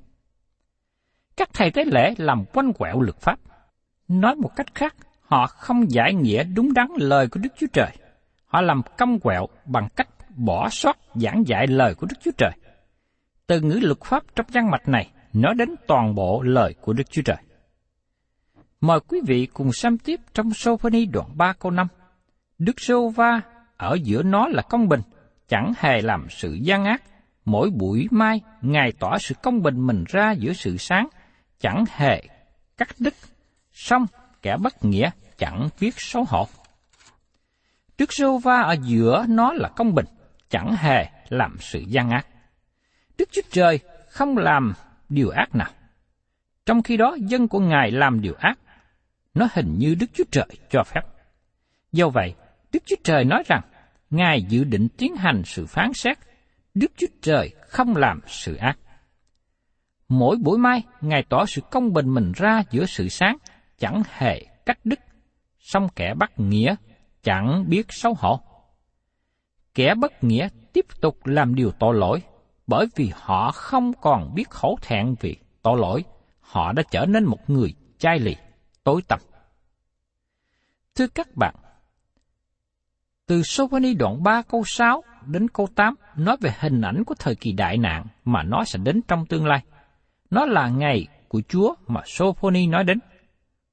Các 1.37 1.49
thầy 1.53 1.71
tế 1.71 1.85
lễ 1.85 2.13
làm 2.17 2.45
quanh 2.53 2.73
quẹo 2.73 3.01
luật 3.01 3.17
pháp. 3.17 3.39
Nói 4.07 4.35
một 4.35 4.55
cách 4.55 4.75
khác, 4.75 4.95
họ 5.21 5.47
không 5.47 5.91
giải 5.91 6.13
nghĩa 6.13 6.43
đúng 6.43 6.73
đắn 6.73 6.87
lời 6.97 7.27
của 7.27 7.39
Đức 7.43 7.49
Chúa 7.57 7.67
Trời. 7.73 7.91
Họ 8.45 8.61
làm 8.61 8.81
cong 8.97 9.19
quẹo 9.19 9.47
bằng 9.65 9.87
cách 9.95 10.07
bỏ 10.35 10.69
sót 10.69 10.97
giảng 11.15 11.43
dạy 11.47 11.67
lời 11.67 11.95
của 11.95 12.07
Đức 12.09 12.15
Chúa 12.23 12.31
Trời. 12.37 12.51
Từ 13.47 13.61
ngữ 13.61 13.79
luật 13.81 14.01
pháp 14.03 14.23
trong 14.35 14.45
văn 14.53 14.71
mạch 14.71 14.87
này 14.87 15.11
nói 15.33 15.53
đến 15.57 15.75
toàn 15.87 16.15
bộ 16.15 16.41
lời 16.41 16.75
của 16.81 16.93
Đức 16.93 17.11
Chúa 17.11 17.21
Trời. 17.21 17.37
Mời 18.81 18.99
quý 19.07 19.21
vị 19.25 19.47
cùng 19.53 19.73
xem 19.73 19.97
tiếp 19.97 20.19
trong 20.33 20.53
Sophoni 20.53 21.05
đoạn 21.05 21.27
3 21.35 21.53
câu 21.53 21.71
5. 21.71 21.87
Đức 22.57 22.81
Sô 22.81 23.09
Va 23.09 23.41
ở 23.77 23.97
giữa 24.03 24.23
nó 24.23 24.47
là 24.47 24.61
công 24.61 24.87
bình, 24.87 25.01
chẳng 25.47 25.73
hề 25.77 26.01
làm 26.01 26.27
sự 26.29 26.53
gian 26.53 26.85
ác. 26.85 27.03
Mỗi 27.45 27.69
buổi 27.69 28.07
mai, 28.11 28.41
Ngài 28.61 28.91
tỏ 28.99 29.17
sự 29.17 29.35
công 29.43 29.61
bình 29.61 29.87
mình 29.87 30.03
ra 30.07 30.31
giữa 30.31 30.53
sự 30.53 30.77
sáng, 30.77 31.07
chẳng 31.59 31.85
hề 31.89 32.23
cắt 32.77 32.89
đứt. 32.99 33.13
Xong, 33.73 34.05
kẻ 34.41 34.57
bất 34.57 34.85
nghĩa 34.85 35.09
chẳng 35.37 35.69
biết 35.79 35.93
xấu 35.97 36.23
hổ. 36.23 36.47
Đức 37.97 38.13
Sô 38.13 38.37
Va 38.37 38.61
ở 38.61 38.75
giữa 38.83 39.25
nó 39.29 39.53
là 39.53 39.69
công 39.75 39.95
bình, 39.95 40.05
chẳng 40.49 40.75
hề 40.75 41.05
làm 41.29 41.57
sự 41.59 41.79
gian 41.79 42.09
ác. 42.09 42.27
Đức 43.17 43.29
Chúa 43.31 43.41
Trời 43.51 43.79
không 44.09 44.37
làm 44.37 44.73
điều 45.09 45.29
ác 45.29 45.55
nào. 45.55 45.71
Trong 46.65 46.83
khi 46.83 46.97
đó, 46.97 47.17
dân 47.19 47.47
của 47.47 47.59
Ngài 47.59 47.91
làm 47.91 48.21
điều 48.21 48.33
ác. 48.39 48.59
Nó 49.33 49.47
hình 49.53 49.75
như 49.77 49.95
Đức 49.95 50.07
Chúa 50.13 50.23
Trời 50.31 50.47
cho 50.69 50.83
phép. 50.83 51.01
Do 51.91 52.09
vậy, 52.09 52.35
Đức 52.73 52.83
Chúa 52.85 52.95
Trời 53.03 53.25
nói 53.25 53.43
rằng, 53.47 53.61
Ngài 54.09 54.41
dự 54.41 54.63
định 54.63 54.87
tiến 54.97 55.15
hành 55.15 55.41
sự 55.45 55.65
phán 55.65 55.93
xét. 55.93 56.17
Đức 56.73 56.91
Chúa 56.97 57.07
Trời 57.21 57.51
không 57.67 57.95
làm 57.95 58.19
sự 58.27 58.55
ác. 58.55 58.77
Mỗi 60.09 60.37
buổi 60.37 60.57
mai, 60.57 60.83
Ngài 61.01 61.23
tỏ 61.29 61.45
sự 61.45 61.61
công 61.71 61.93
bình 61.93 62.13
mình 62.13 62.31
ra 62.35 62.63
giữa 62.71 62.85
sự 62.85 63.09
sáng, 63.09 63.37
chẳng 63.77 64.03
hề 64.09 64.45
cách 64.65 64.79
đứt, 64.83 64.99
song 65.59 65.87
kẻ 65.95 66.13
bắt 66.13 66.31
nghĩa, 66.37 66.75
chẳng 67.23 67.65
biết 67.69 67.85
xấu 67.89 68.13
hổ. 68.13 68.39
Kẻ 69.73 69.95
bất 69.95 70.23
nghĩa 70.23 70.49
tiếp 70.73 70.85
tục 71.01 71.25
làm 71.25 71.55
điều 71.55 71.71
tội 71.71 71.95
lỗi, 71.95 72.21
bởi 72.67 72.85
vì 72.95 73.11
họ 73.15 73.51
không 73.51 73.93
còn 74.01 74.35
biết 74.35 74.51
hổ 74.51 74.75
thẹn 74.81 75.15
vì 75.19 75.37
tội 75.61 75.79
lỗi, 75.79 76.03
họ 76.39 76.73
đã 76.73 76.83
trở 76.91 77.05
nên 77.05 77.25
một 77.25 77.49
người 77.49 77.75
chai 77.97 78.19
lì, 78.19 78.35
tối 78.83 79.01
tăm. 79.07 79.19
Thưa 80.95 81.07
các 81.07 81.27
bạn, 81.35 81.55
từ 83.25 83.41
Sophoni 83.43 83.93
đoạn 83.93 84.23
3 84.23 84.41
câu 84.41 84.63
6 84.65 85.03
đến 85.25 85.47
câu 85.47 85.67
8 85.75 85.95
nói 86.15 86.37
về 86.41 86.53
hình 86.59 86.81
ảnh 86.81 87.03
của 87.03 87.15
thời 87.19 87.35
kỳ 87.35 87.51
đại 87.51 87.77
nạn 87.77 88.05
mà 88.25 88.43
nó 88.43 88.63
sẽ 88.63 88.79
đến 88.83 89.01
trong 89.07 89.25
tương 89.25 89.45
lai. 89.45 89.63
Nó 90.29 90.45
là 90.45 90.69
ngày 90.69 91.07
của 91.27 91.41
Chúa 91.49 91.75
mà 91.87 92.01
Sophoni 92.05 92.67
nói 92.67 92.83
đến. 92.83 92.99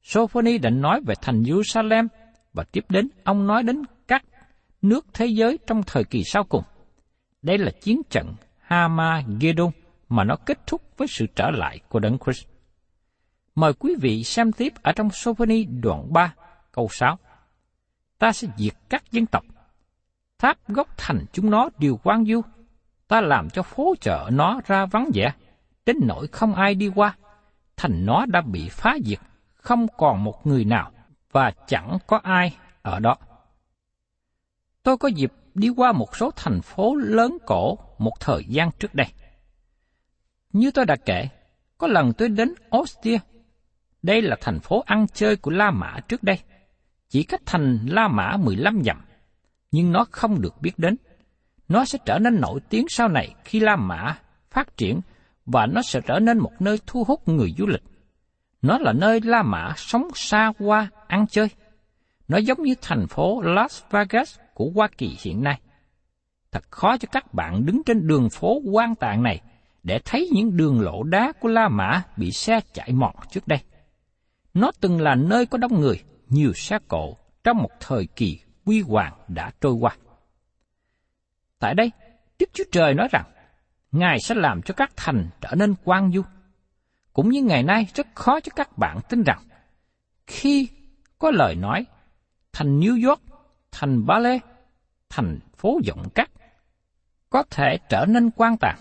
Sophoni 0.03 0.59
đã 0.59 0.71
nói 0.71 1.01
về 1.07 1.15
thành 1.23 1.43
Jerusalem 1.43 2.09
và 2.53 2.65
tiếp 2.73 2.85
đến 2.89 3.09
ông 3.25 3.47
nói 3.47 3.63
đến 3.63 3.83
các 4.09 4.25
nước 4.83 5.07
thế 5.13 5.27
giới 5.27 5.59
trong 5.67 5.83
thời 5.83 6.05
kỳ 6.05 6.23
sau 6.25 6.45
cùng. 6.45 6.63
Đây 7.43 7.59
là 7.59 7.71
chiến 7.81 8.03
trận 8.11 8.35
Hamagedon 8.59 9.71
mà 10.09 10.25
nó 10.25 10.37
kết 10.47 10.67
thúc 10.67 10.83
với 10.97 11.09
sự 11.09 11.27
trở 11.37 11.51
lại 11.51 11.81
của 11.89 11.99
Đấng 11.99 12.19
Christ. 12.19 12.47
Mời 13.55 13.73
quý 13.73 13.95
vị 14.01 14.25
xem 14.25 14.53
tiếp 14.53 14.73
ở 14.83 14.93
trong 14.93 15.11
Sophoni 15.11 15.65
đoạn 15.65 16.13
3, 16.13 16.35
câu 16.73 16.89
6. 16.91 17.19
Ta 18.19 18.33
sẽ 18.33 18.49
diệt 18.57 18.75
các 18.89 19.13
dân 19.13 19.27
tộc. 19.27 19.45
Tháp 20.39 20.69
gốc 20.69 20.89
thành 20.97 21.25
chúng 21.33 21.51
nó 21.51 21.69
đều 21.79 21.97
quang 21.97 22.25
du. 22.25 22.41
Ta 23.09 23.21
làm 23.21 23.51
cho 23.51 23.63
phố 23.63 23.95
chợ 24.01 24.31
nó 24.33 24.61
ra 24.67 24.87
vắng 24.87 25.11
vẻ, 25.15 25.33
đến 25.87 25.97
nỗi 26.03 26.27
không 26.27 26.55
ai 26.55 26.75
đi 26.75 26.89
qua. 26.95 27.17
Thành 27.77 28.07
nó 28.07 28.27
đã 28.27 28.41
bị 28.41 28.69
phá 28.69 28.97
diệt, 29.05 29.19
không 29.55 29.87
còn 29.97 30.25
một 30.25 30.47
người 30.47 30.65
nào, 30.65 30.93
và 31.33 31.53
chẳng 31.67 31.99
có 32.07 32.21
ai 32.23 32.57
ở 32.83 33.01
đó. 33.01 33.17
Tôi 34.83 34.97
có 34.97 35.09
dịp 35.09 35.33
đi 35.55 35.69
qua 35.69 35.93
một 35.93 36.17
số 36.17 36.31
thành 36.37 36.63
phố 36.63 36.95
lớn 36.95 37.39
cổ 37.47 37.79
một 37.99 38.13
thời 38.21 38.45
gian 38.45 38.71
trước 38.79 38.95
đây. 38.95 39.07
Như 40.53 40.71
tôi 40.71 40.85
đã 40.85 40.97
kể, 40.97 41.29
có 41.79 41.87
lần 41.87 42.13
tôi 42.13 42.29
đến 42.29 42.55
Ostia. 42.77 43.19
Đây 44.03 44.23
là 44.23 44.37
thành 44.41 44.61
phố 44.61 44.83
ăn 44.87 45.07
chơi 45.15 45.37
của 45.37 45.51
La 45.51 45.71
Mã 45.71 46.01
trước 46.09 46.23
đây. 46.23 46.39
Chỉ 47.09 47.23
cách 47.23 47.41
thành 47.47 47.87
La 47.87 48.09
Mã 48.09 48.37
15 48.37 48.83
dặm, 48.85 49.05
nhưng 49.71 49.93
nó 49.93 50.07
không 50.11 50.41
được 50.41 50.55
biết 50.61 50.79
đến. 50.79 50.97
Nó 51.69 51.85
sẽ 51.85 51.99
trở 52.05 52.19
nên 52.19 52.41
nổi 52.41 52.61
tiếng 52.69 52.87
sau 52.89 53.09
này 53.09 53.35
khi 53.45 53.61
La 53.61 53.77
Mã 53.77 54.19
phát 54.51 54.77
triển 54.77 55.01
và 55.47 55.67
nó 55.67 55.83
sẽ 55.83 56.01
trở 56.07 56.19
nên 56.19 56.39
một 56.39 56.53
nơi 56.61 56.81
thu 56.87 57.05
hút 57.05 57.29
người 57.29 57.55
du 57.59 57.67
lịch. 57.67 57.83
Nó 58.63 58.79
là 58.79 58.93
nơi 58.93 59.21
La 59.25 59.43
Mã 59.43 59.73
sống 59.77 60.09
xa 60.15 60.53
qua 60.59 60.89
ăn 61.07 61.27
chơi. 61.27 61.49
Nó 62.29 62.39
giống 62.39 62.63
như 62.63 62.75
thành 62.83 63.07
phố 63.07 63.41
Las 63.41 63.83
Vegas 63.91 64.39
của 64.55 64.71
Hoa 64.75 64.89
Kỳ 64.99 65.17
hiện 65.21 65.43
nay. 65.43 65.61
Thật 66.53 66.65
khó 66.71 66.97
cho 66.97 67.09
các 67.13 67.35
bạn 67.35 67.67
đứng 67.67 67.83
trên 67.87 68.07
đường 68.07 68.31
phố 68.31 68.61
quan 68.73 68.95
tạng 68.95 69.23
này 69.23 69.41
để 69.83 69.99
thấy 70.05 70.29
những 70.33 70.57
đường 70.57 70.81
lộ 70.81 71.03
đá 71.03 71.33
của 71.41 71.49
La 71.49 71.69
Mã 71.69 72.03
bị 72.17 72.31
xe 72.31 72.61
chạy 72.75 72.93
mọt 72.93 73.15
trước 73.31 73.49
đây. 73.49 73.59
Nó 74.55 74.71
từng 74.81 75.01
là 75.01 75.15
nơi 75.15 75.47
có 75.47 75.59
đông 75.59 75.81
người, 75.81 76.01
nhiều 76.29 76.53
xe 76.53 76.79
cộ 76.89 77.17
trong 77.45 77.57
một 77.57 77.71
thời 77.81 78.07
kỳ 78.17 78.39
quy 78.69 78.81
hoàng 78.81 79.13
đã 79.29 79.53
trôi 79.61 79.73
qua. 79.73 79.97
Tại 81.59 81.75
đây, 81.75 81.91
Đức 82.39 82.51
Chúa 82.53 82.65
Trời 82.73 82.95
nói 82.95 83.09
rằng, 83.13 83.25
Ngài 83.93 84.21
sẽ 84.21 84.35
làm 84.35 84.63
cho 84.63 84.75
các 84.75 84.91
thành 84.97 85.29
trở 85.41 85.55
nên 85.55 85.75
quang 85.85 86.13
du. 86.13 86.23
Cũng 87.13 87.29
như 87.29 87.43
ngày 87.43 87.63
nay 87.63 87.87
rất 87.95 88.07
khó 88.15 88.41
cho 88.41 88.53
các 88.57 88.79
bạn 88.79 88.99
tin 89.09 89.23
rằng, 89.23 89.43
khi 90.27 90.69
có 91.19 91.31
lời 91.31 91.55
nói, 91.55 91.87
thành 92.53 92.81
New 92.81 93.09
York, 93.09 93.21
thành 93.73 94.07
Ba 94.07 94.19
Lê, 94.19 94.39
thành 95.09 95.39
phố 95.57 95.81
rộng 95.87 96.11
cắt, 96.15 96.31
có 97.31 97.43
thể 97.51 97.79
trở 97.89 98.05
nên 98.09 98.31
quan 98.31 98.57
tàn, 98.57 98.79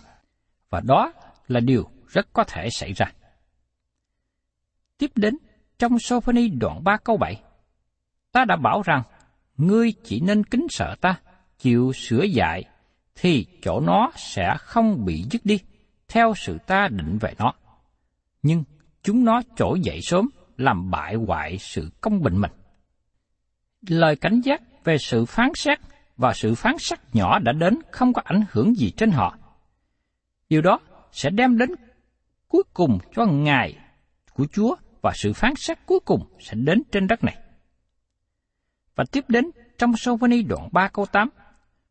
và 0.69 0.81
đó 0.85 1.13
là 1.47 1.59
điều 1.59 1.89
rất 2.07 2.27
có 2.33 2.43
thể 2.43 2.69
xảy 2.69 2.93
ra. 2.93 3.05
Tiếp 4.97 5.11
đến, 5.15 5.37
trong 5.79 5.99
Sophoni 5.99 6.49
đoạn 6.49 6.83
3 6.83 6.97
câu 6.97 7.17
7, 7.17 7.41
ta 8.31 8.45
đã 8.45 8.55
bảo 8.55 8.81
rằng, 8.81 9.03
ngươi 9.57 9.93
chỉ 10.03 10.19
nên 10.19 10.43
kính 10.43 10.67
sợ 10.69 10.95
ta, 11.01 11.19
chịu 11.59 11.93
sửa 11.93 12.23
dạy, 12.23 12.63
thì 13.15 13.45
chỗ 13.61 13.79
nó 13.79 14.11
sẽ 14.15 14.55
không 14.59 15.05
bị 15.05 15.25
dứt 15.31 15.45
đi, 15.45 15.59
theo 16.07 16.33
sự 16.35 16.57
ta 16.67 16.87
định 16.87 17.17
về 17.17 17.33
nó. 17.37 17.53
Nhưng 18.43 18.63
chúng 19.03 19.25
nó 19.25 19.41
trỗi 19.55 19.79
dậy 19.79 19.99
sớm, 20.01 20.29
làm 20.57 20.91
bại 20.91 21.15
hoại 21.15 21.57
sự 21.57 21.89
công 22.01 22.21
bình 22.21 22.41
mình. 22.41 22.51
Lời 23.87 24.15
cảnh 24.15 24.41
giác 24.43 24.61
về 24.83 24.97
sự 24.97 25.25
phán 25.25 25.51
xét 25.55 25.79
và 26.17 26.33
sự 26.33 26.55
phán 26.55 26.75
xét 26.79 26.99
nhỏ 27.13 27.39
đã 27.39 27.51
đến 27.51 27.79
không 27.91 28.13
có 28.13 28.21
ảnh 28.25 28.43
hưởng 28.51 28.75
gì 28.75 28.91
trên 28.97 29.11
họ. 29.11 29.37
Điều 30.49 30.61
đó 30.61 30.79
sẽ 31.11 31.29
đem 31.29 31.57
đến 31.57 31.69
cuối 32.47 32.63
cùng 32.73 32.99
cho 33.15 33.25
Ngài 33.25 33.77
của 34.33 34.45
Chúa 34.53 34.75
và 35.01 35.11
sự 35.15 35.33
phán 35.33 35.53
xét 35.55 35.77
cuối 35.85 35.99
cùng 36.05 36.23
sẽ 36.39 36.53
đến 36.55 36.81
trên 36.91 37.07
đất 37.07 37.23
này. 37.23 37.37
Và 38.97 39.03
tiếp 39.11 39.25
đến 39.27 39.45
trong 39.77 39.97
sau 39.97 40.15
vani 40.15 40.41
đoạn 40.41 40.69
3 40.71 40.87
câu 40.87 41.05
8, 41.05 41.29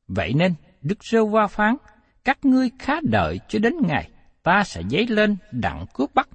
Vậy 0.08 0.32
nên 0.34 0.54
Đức 0.82 0.98
Sơ 1.00 1.24
Va 1.24 1.46
phán, 1.46 1.76
các 2.24 2.44
ngươi 2.44 2.70
khá 2.78 2.94
đợi 3.02 3.40
cho 3.48 3.58
đến 3.58 3.74
ngày 3.82 4.10
ta 4.42 4.64
sẽ 4.64 4.82
dấy 4.90 5.06
lên 5.06 5.36
đặng 5.52 5.86
cướp 5.94 6.14
bắt. 6.14 6.28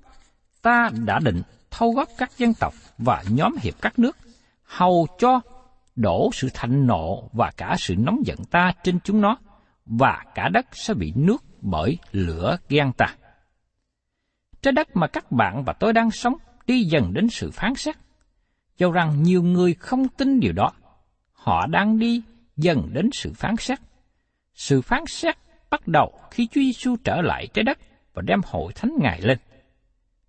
Ta 0.62 0.89
đã 1.05 1.19
định 1.19 1.41
thâu 1.71 1.91
góp 1.91 2.10
các 2.17 2.38
dân 2.38 2.53
tộc 2.53 2.73
và 2.97 3.23
nhóm 3.29 3.55
hiệp 3.62 3.73
các 3.81 3.99
nước, 3.99 4.17
hầu 4.63 5.07
cho 5.19 5.41
đổ 5.95 6.29
sự 6.34 6.49
thạnh 6.53 6.88
nộ 6.88 7.29
và 7.34 7.51
cả 7.57 7.75
sự 7.77 7.95
nóng 7.97 8.19
giận 8.25 8.38
ta 8.51 8.71
trên 8.84 8.99
chúng 9.03 9.21
nó, 9.21 9.38
và 9.86 10.23
cả 10.36 10.49
đất 10.49 10.65
sẽ 10.71 10.93
bị 10.93 11.13
nước 11.15 11.43
bởi 11.62 11.97
lửa 12.12 12.57
ghen 12.69 12.91
ta. 12.97 13.15
Trái 14.62 14.71
đất 14.71 14.95
mà 14.95 15.07
các 15.07 15.31
bạn 15.31 15.63
và 15.63 15.73
tôi 15.73 15.93
đang 15.93 16.12
sống 16.12 16.34
đi 16.67 16.84
dần 16.84 17.13
đến 17.13 17.27
sự 17.29 17.51
phán 17.51 17.75
xét 17.75 17.95
cho 18.82 18.91
rằng 18.91 19.24
nhiều 19.24 19.44
người 19.44 19.74
không 19.74 20.08
tin 20.08 20.39
điều 20.39 20.54
đó, 20.54 20.72
họ 21.32 21.67
đang 21.67 22.00
đi 22.00 22.22
dần 22.58 22.89
đến 22.94 23.10
sự 23.13 23.34
phán 23.34 23.56
xét. 23.60 23.80
Sự 24.54 24.82
phán 24.82 25.06
xét 25.08 25.36
bắt 25.70 25.88
đầu 25.88 26.20
khi 26.32 26.48
Chúa 26.48 26.62
Giêsu 26.62 26.96
trở 27.04 27.22
lại 27.22 27.48
trái 27.54 27.63
đất 27.63 27.78
và 28.13 28.22
đem 28.22 28.39
hội 28.46 28.74
thánh 28.74 28.91
Ngài 29.00 29.22
lên. 29.22 29.38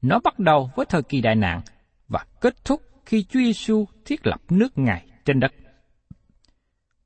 Nó 0.02 0.20
bắt 0.24 0.38
đầu 0.38 0.70
với 0.76 0.86
thời 0.86 1.02
kỳ 1.02 1.20
đại 1.20 1.34
nạn 1.34 1.60
và 2.08 2.24
kết 2.40 2.64
thúc 2.64 2.82
khi 3.06 3.24
Chúa 3.24 3.40
Giêsu 3.40 3.86
thiết 4.04 4.26
lập 4.26 4.40
nước 4.50 4.78
Ngài 4.78 5.06
trên 5.24 5.40
đất. 5.40 5.52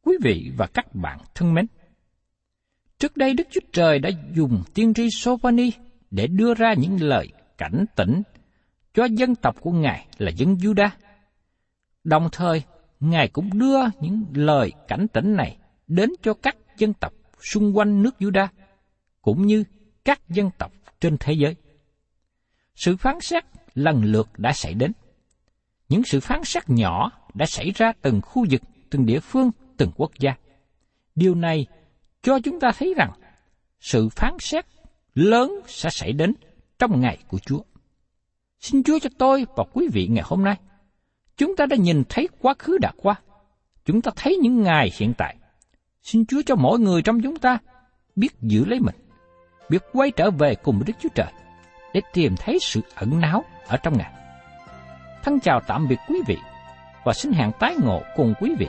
Quý 0.02 0.16
vị 0.22 0.52
và 0.56 0.66
các 0.66 0.94
bạn 0.94 1.18
thân 1.34 1.54
mến, 1.54 1.66
trước 2.98 3.16
đây 3.16 3.34
Đức 3.34 3.48
Chúa 3.50 3.60
Trời 3.72 3.98
đã 3.98 4.10
dùng 4.34 4.62
tiên 4.74 4.94
tri 4.94 5.08
Sophani 5.10 5.70
để 6.10 6.26
đưa 6.26 6.54
ra 6.54 6.74
những 6.78 6.96
lời 7.00 7.32
cảnh 7.58 7.84
tỉnh 7.96 8.22
cho 8.94 9.04
dân 9.04 9.34
tộc 9.34 9.56
của 9.60 9.72
Ngài 9.72 10.06
là 10.18 10.30
dân 10.30 10.54
Juda. 10.54 10.88
Đồng 12.06 12.28
thời, 12.32 12.62
Ngài 13.00 13.28
cũng 13.28 13.58
đưa 13.58 13.78
những 14.00 14.24
lời 14.34 14.72
cảnh 14.88 15.06
tỉnh 15.12 15.36
này 15.36 15.56
đến 15.86 16.10
cho 16.22 16.34
các 16.34 16.56
dân 16.78 16.92
tộc 16.94 17.12
xung 17.52 17.76
quanh 17.76 18.02
nước 18.02 18.14
Juda, 18.18 18.48
cũng 19.22 19.46
như 19.46 19.64
các 20.04 20.28
dân 20.28 20.50
tộc 20.58 20.72
trên 21.00 21.16
thế 21.20 21.32
giới. 21.32 21.56
Sự 22.74 22.96
phán 22.96 23.20
xét 23.20 23.44
lần 23.74 24.04
lượt 24.04 24.28
đã 24.36 24.52
xảy 24.52 24.74
đến. 24.74 24.92
Những 25.88 26.04
sự 26.04 26.20
phán 26.20 26.44
xét 26.44 26.70
nhỏ 26.70 27.12
đã 27.34 27.46
xảy 27.46 27.70
ra 27.70 27.92
từng 28.02 28.20
khu 28.22 28.46
vực, 28.50 28.62
từng 28.90 29.06
địa 29.06 29.20
phương, 29.20 29.50
từng 29.76 29.90
quốc 29.96 30.10
gia. 30.18 30.34
Điều 31.14 31.34
này 31.34 31.66
cho 32.22 32.38
chúng 32.44 32.60
ta 32.60 32.72
thấy 32.78 32.94
rằng 32.96 33.10
sự 33.80 34.08
phán 34.08 34.36
xét 34.40 34.66
lớn 35.14 35.60
sẽ 35.66 35.90
xảy 35.90 36.12
đến 36.12 36.34
trong 36.78 37.00
ngày 37.00 37.18
của 37.28 37.38
Chúa. 37.38 37.60
Xin 38.60 38.82
Chúa 38.82 38.98
cho 38.98 39.10
tôi 39.18 39.46
và 39.56 39.64
quý 39.72 39.88
vị 39.92 40.08
ngày 40.10 40.24
hôm 40.26 40.44
nay. 40.44 40.56
Chúng 41.36 41.56
ta 41.56 41.66
đã 41.66 41.76
nhìn 41.76 42.02
thấy 42.08 42.28
quá 42.40 42.54
khứ 42.58 42.78
đã 42.78 42.92
qua. 42.96 43.14
Chúng 43.84 44.02
ta 44.02 44.10
thấy 44.16 44.36
những 44.36 44.62
ngày 44.62 44.90
hiện 44.98 45.12
tại. 45.18 45.36
Xin 46.02 46.26
Chúa 46.26 46.42
cho 46.46 46.54
mỗi 46.54 46.78
người 46.78 47.02
trong 47.02 47.20
chúng 47.22 47.36
ta 47.36 47.58
biết 48.16 48.40
giữ 48.40 48.64
lấy 48.64 48.80
mình, 48.80 48.94
biết 49.70 49.82
quay 49.92 50.10
trở 50.10 50.30
về 50.30 50.54
cùng 50.54 50.82
Đức 50.86 50.92
Chúa 51.00 51.08
Trời 51.14 51.32
để 51.94 52.00
tìm 52.12 52.34
thấy 52.36 52.58
sự 52.60 52.80
ẩn 52.94 53.20
náu 53.20 53.44
ở 53.66 53.76
trong 53.76 53.98
Ngài. 53.98 54.12
Thân 55.22 55.40
chào 55.40 55.60
tạm 55.66 55.88
biệt 55.88 55.98
quý 56.08 56.18
vị 56.26 56.36
và 57.04 57.12
xin 57.12 57.32
hẹn 57.32 57.50
tái 57.60 57.74
ngộ 57.84 58.02
cùng 58.16 58.34
quý 58.40 58.54
vị 58.58 58.68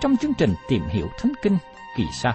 trong 0.00 0.16
chương 0.16 0.34
trình 0.38 0.54
tìm 0.68 0.82
hiểu 0.88 1.08
Thánh 1.18 1.32
Kinh 1.42 1.58
kỳ 1.96 2.04
sau. 2.12 2.34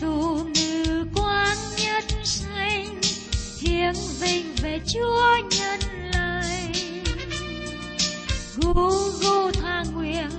Dù 0.00 0.38
ngự 0.54 1.04
quang 1.14 1.56
nhân 1.84 2.24
sanh 2.24 3.00
thiêng 3.60 3.94
vinh 4.20 4.54
về 4.62 4.80
Chúa 4.94 5.36
nhân 5.50 5.80
lành. 6.12 6.72
Gu 8.56 8.72
gu 9.22 9.50
tha 9.52 9.84
nguyện 9.94 10.30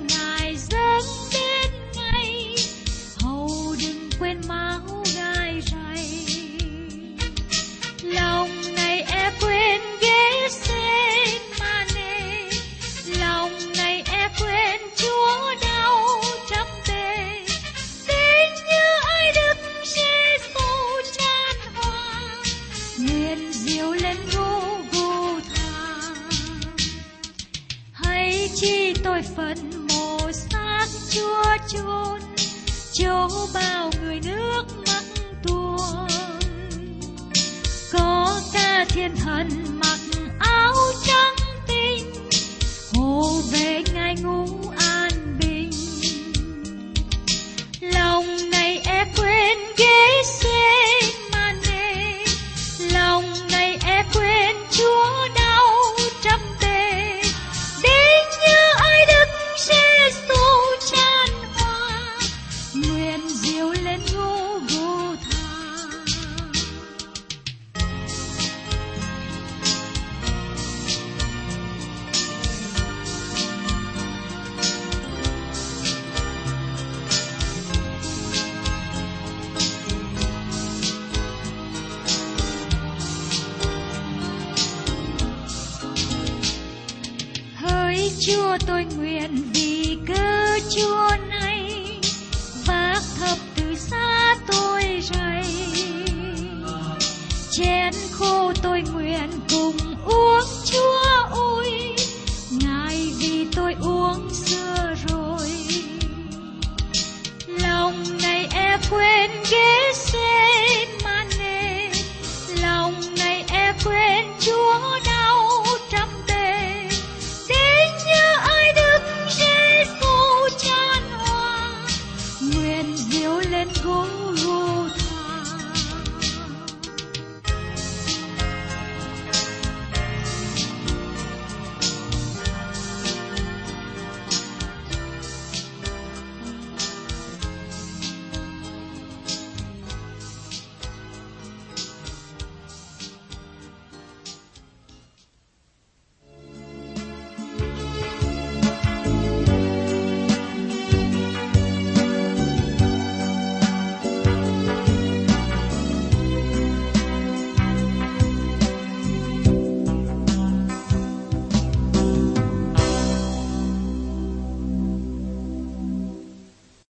quên 113.86 114.26
chúa 114.40 115.00
đau 115.06 115.64
trăm 115.90 116.08
đời 116.28 116.35